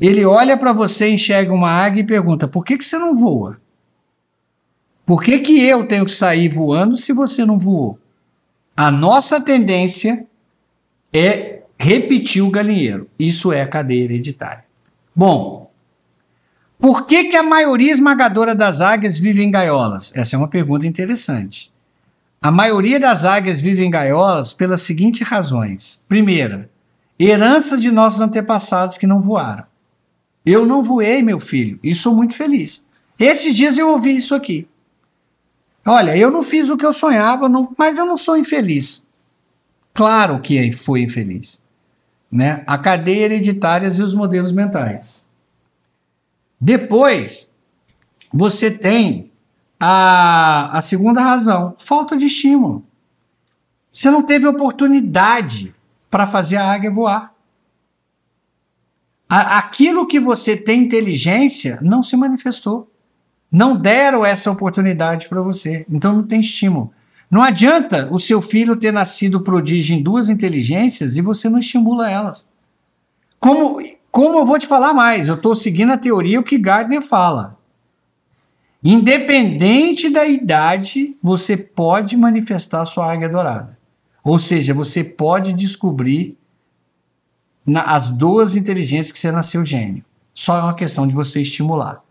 ele 0.00 0.24
olha 0.24 0.56
para 0.56 0.72
você, 0.72 1.10
enxerga 1.10 1.52
uma 1.52 1.70
águia 1.70 2.00
e 2.00 2.06
pergunta: 2.06 2.48
por 2.48 2.64
que, 2.64 2.78
que 2.78 2.84
você 2.84 2.98
não 2.98 3.14
voa? 3.14 3.60
Por 5.04 5.22
que, 5.22 5.40
que 5.40 5.62
eu 5.62 5.86
tenho 5.86 6.04
que 6.04 6.12
sair 6.12 6.48
voando 6.48 6.96
se 6.96 7.12
você 7.12 7.44
não 7.44 7.58
voou? 7.58 7.98
A 8.76 8.90
nossa 8.90 9.40
tendência 9.40 10.26
é 11.12 11.59
repetiu 11.80 12.46
o 12.46 12.50
galinheiro. 12.50 13.08
Isso 13.18 13.50
é 13.50 13.64
cadeia 13.64 14.04
hereditária. 14.04 14.64
Bom, 15.16 15.70
por 16.78 17.06
que, 17.06 17.24
que 17.24 17.36
a 17.36 17.42
maioria 17.42 17.90
esmagadora 17.90 18.54
das 18.54 18.82
águias 18.82 19.18
vive 19.18 19.42
em 19.42 19.50
gaiolas? 19.50 20.12
Essa 20.14 20.36
é 20.36 20.38
uma 20.38 20.48
pergunta 20.48 20.86
interessante. 20.86 21.72
A 22.42 22.50
maioria 22.50 23.00
das 23.00 23.24
águias 23.24 23.60
vive 23.60 23.82
em 23.82 23.90
gaiolas 23.90 24.52
pelas 24.52 24.82
seguintes 24.82 25.26
razões. 25.26 26.02
Primeira, 26.06 26.70
herança 27.18 27.78
de 27.78 27.90
nossos 27.90 28.20
antepassados 28.20 28.98
que 28.98 29.06
não 29.06 29.22
voaram. 29.22 29.64
Eu 30.44 30.66
não 30.66 30.82
voei, 30.82 31.22
meu 31.22 31.40
filho, 31.40 31.78
e 31.82 31.94
sou 31.94 32.14
muito 32.14 32.34
feliz. 32.34 32.86
Esses 33.18 33.54
dias 33.56 33.78
eu 33.78 33.88
ouvi 33.88 34.16
isso 34.16 34.34
aqui. 34.34 34.66
Olha, 35.86 36.16
eu 36.16 36.30
não 36.30 36.42
fiz 36.42 36.68
o 36.68 36.76
que 36.76 36.84
eu 36.84 36.92
sonhava, 36.92 37.48
não, 37.48 37.74
mas 37.76 37.98
eu 37.98 38.04
não 38.04 38.18
sou 38.18 38.36
infeliz. 38.36 39.06
Claro 39.94 40.40
que 40.40 40.72
foi 40.72 41.02
infeliz. 41.02 41.59
Né? 42.30 42.62
A 42.66 42.78
cadeia 42.78 43.24
hereditária 43.24 43.86
e 43.86 44.02
os 44.02 44.14
modelos 44.14 44.52
mentais. 44.52 45.26
Depois, 46.60 47.50
você 48.32 48.70
tem 48.70 49.32
a, 49.78 50.76
a 50.76 50.80
segunda 50.80 51.20
razão: 51.20 51.74
falta 51.78 52.16
de 52.16 52.26
estímulo. 52.26 52.84
Você 53.90 54.10
não 54.10 54.22
teve 54.22 54.46
oportunidade 54.46 55.74
para 56.08 56.26
fazer 56.26 56.56
a 56.56 56.72
águia 56.72 56.90
voar. 56.90 57.34
A, 59.28 59.58
aquilo 59.58 60.06
que 60.06 60.20
você 60.20 60.56
tem 60.56 60.82
inteligência 60.82 61.78
não 61.82 62.02
se 62.02 62.16
manifestou. 62.16 62.90
Não 63.50 63.74
deram 63.74 64.24
essa 64.24 64.50
oportunidade 64.50 65.28
para 65.28 65.42
você. 65.42 65.84
Então 65.90 66.12
não 66.12 66.22
tem 66.22 66.40
estímulo. 66.40 66.92
Não 67.30 67.42
adianta 67.42 68.08
o 68.10 68.18
seu 68.18 68.42
filho 68.42 68.74
ter 68.74 68.92
nascido 68.92 69.40
prodígio 69.40 69.96
em 69.96 70.02
duas 70.02 70.28
inteligências 70.28 71.16
e 71.16 71.22
você 71.22 71.48
não 71.48 71.60
estimula 71.60 72.10
elas. 72.10 72.48
Como, 73.38 73.80
como 74.10 74.38
eu 74.38 74.44
vou 74.44 74.58
te 74.58 74.66
falar 74.66 74.92
mais, 74.92 75.28
eu 75.28 75.36
estou 75.36 75.54
seguindo 75.54 75.92
a 75.92 75.96
teoria 75.96 76.40
o 76.40 76.42
que 76.42 76.58
Gardner 76.58 77.00
fala. 77.00 77.56
Independente 78.82 80.08
da 80.08 80.26
idade, 80.26 81.16
você 81.22 81.56
pode 81.56 82.16
manifestar 82.16 82.84
sua 82.84 83.12
águia 83.12 83.28
dourada. 83.28 83.78
Ou 84.24 84.38
seja, 84.38 84.74
você 84.74 85.04
pode 85.04 85.52
descobrir 85.52 86.36
na, 87.64 87.82
as 87.82 88.08
duas 88.10 88.56
inteligências 88.56 89.12
que 89.12 89.18
você 89.18 89.30
nasceu 89.30 89.64
gênio. 89.64 90.04
Só 90.34 90.58
é 90.58 90.62
uma 90.62 90.74
questão 90.74 91.06
de 91.06 91.14
você 91.14 91.40
estimular. 91.42 92.02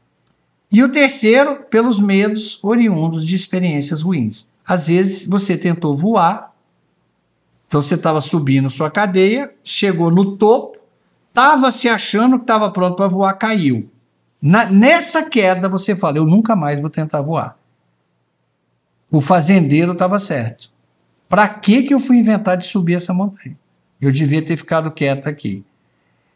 E 0.71 0.83
o 0.83 0.91
terceiro, 0.91 1.63
pelos 1.63 1.99
medos 1.99 2.59
oriundos 2.63 3.25
de 3.25 3.35
experiências 3.35 4.01
ruins. 4.01 4.48
Às 4.69 4.85
vezes 4.85 5.25
você 5.25 5.57
tentou 5.57 5.97
voar, 5.97 6.53
então 7.67 7.81
você 7.81 7.95
estava 7.95 8.21
subindo 8.21 8.69
sua 8.69 8.91
cadeia, 8.91 9.51
chegou 9.63 10.11
no 10.11 10.37
topo, 10.37 10.77
estava 11.27 11.71
se 11.71 11.89
achando 11.89 12.37
que 12.37 12.43
estava 12.43 12.69
pronto 12.69 12.95
para 12.95 13.07
voar, 13.07 13.33
caiu. 13.33 13.89
Na, 14.39 14.65
nessa 14.65 15.27
queda 15.27 15.67
você 15.67 15.95
fala: 15.95 16.19
Eu 16.19 16.25
nunca 16.25 16.55
mais 16.55 16.79
vou 16.79 16.89
tentar 16.89 17.19
voar. 17.21 17.57
O 19.09 19.19
fazendeiro 19.21 19.93
estava 19.93 20.19
certo. 20.19 20.69
Para 21.27 21.49
que, 21.49 21.81
que 21.81 21.93
eu 21.95 21.99
fui 21.99 22.17
inventar 22.17 22.55
de 22.55 22.67
subir 22.67 22.93
essa 22.93 23.11
montanha? 23.11 23.57
Eu 23.99 24.11
devia 24.11 24.45
ter 24.45 24.55
ficado 24.55 24.91
quieto 24.91 25.27
aqui. 25.27 25.65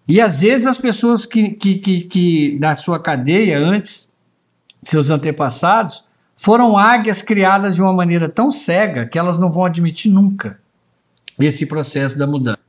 E 0.08 0.20
às 0.20 0.42
vezes 0.42 0.66
as 0.66 0.80
pessoas 0.80 1.28
que, 1.28 1.52
que, 1.52 1.76
que, 1.76 2.02
que 2.02 2.58
da 2.58 2.76
sua 2.76 3.00
cadeia 3.00 3.60
antes 3.60 4.12
seus 4.82 5.12
antepassados, 5.12 6.04
foram 6.36 6.78
águias 6.78 7.22
criadas 7.22 7.76
de 7.76 7.82
uma 7.82 7.94
maneira 7.94 8.28
tão 8.28 8.52
cega 8.52 9.06
que 9.06 9.18
elas 9.18 9.38
não 9.38 9.52
vão 9.52 9.66
admitir 9.66 10.12
nunca 10.12 10.60
esse 11.40 11.66
processo 11.66 12.18
da 12.18 12.28
mudança. 12.28 12.63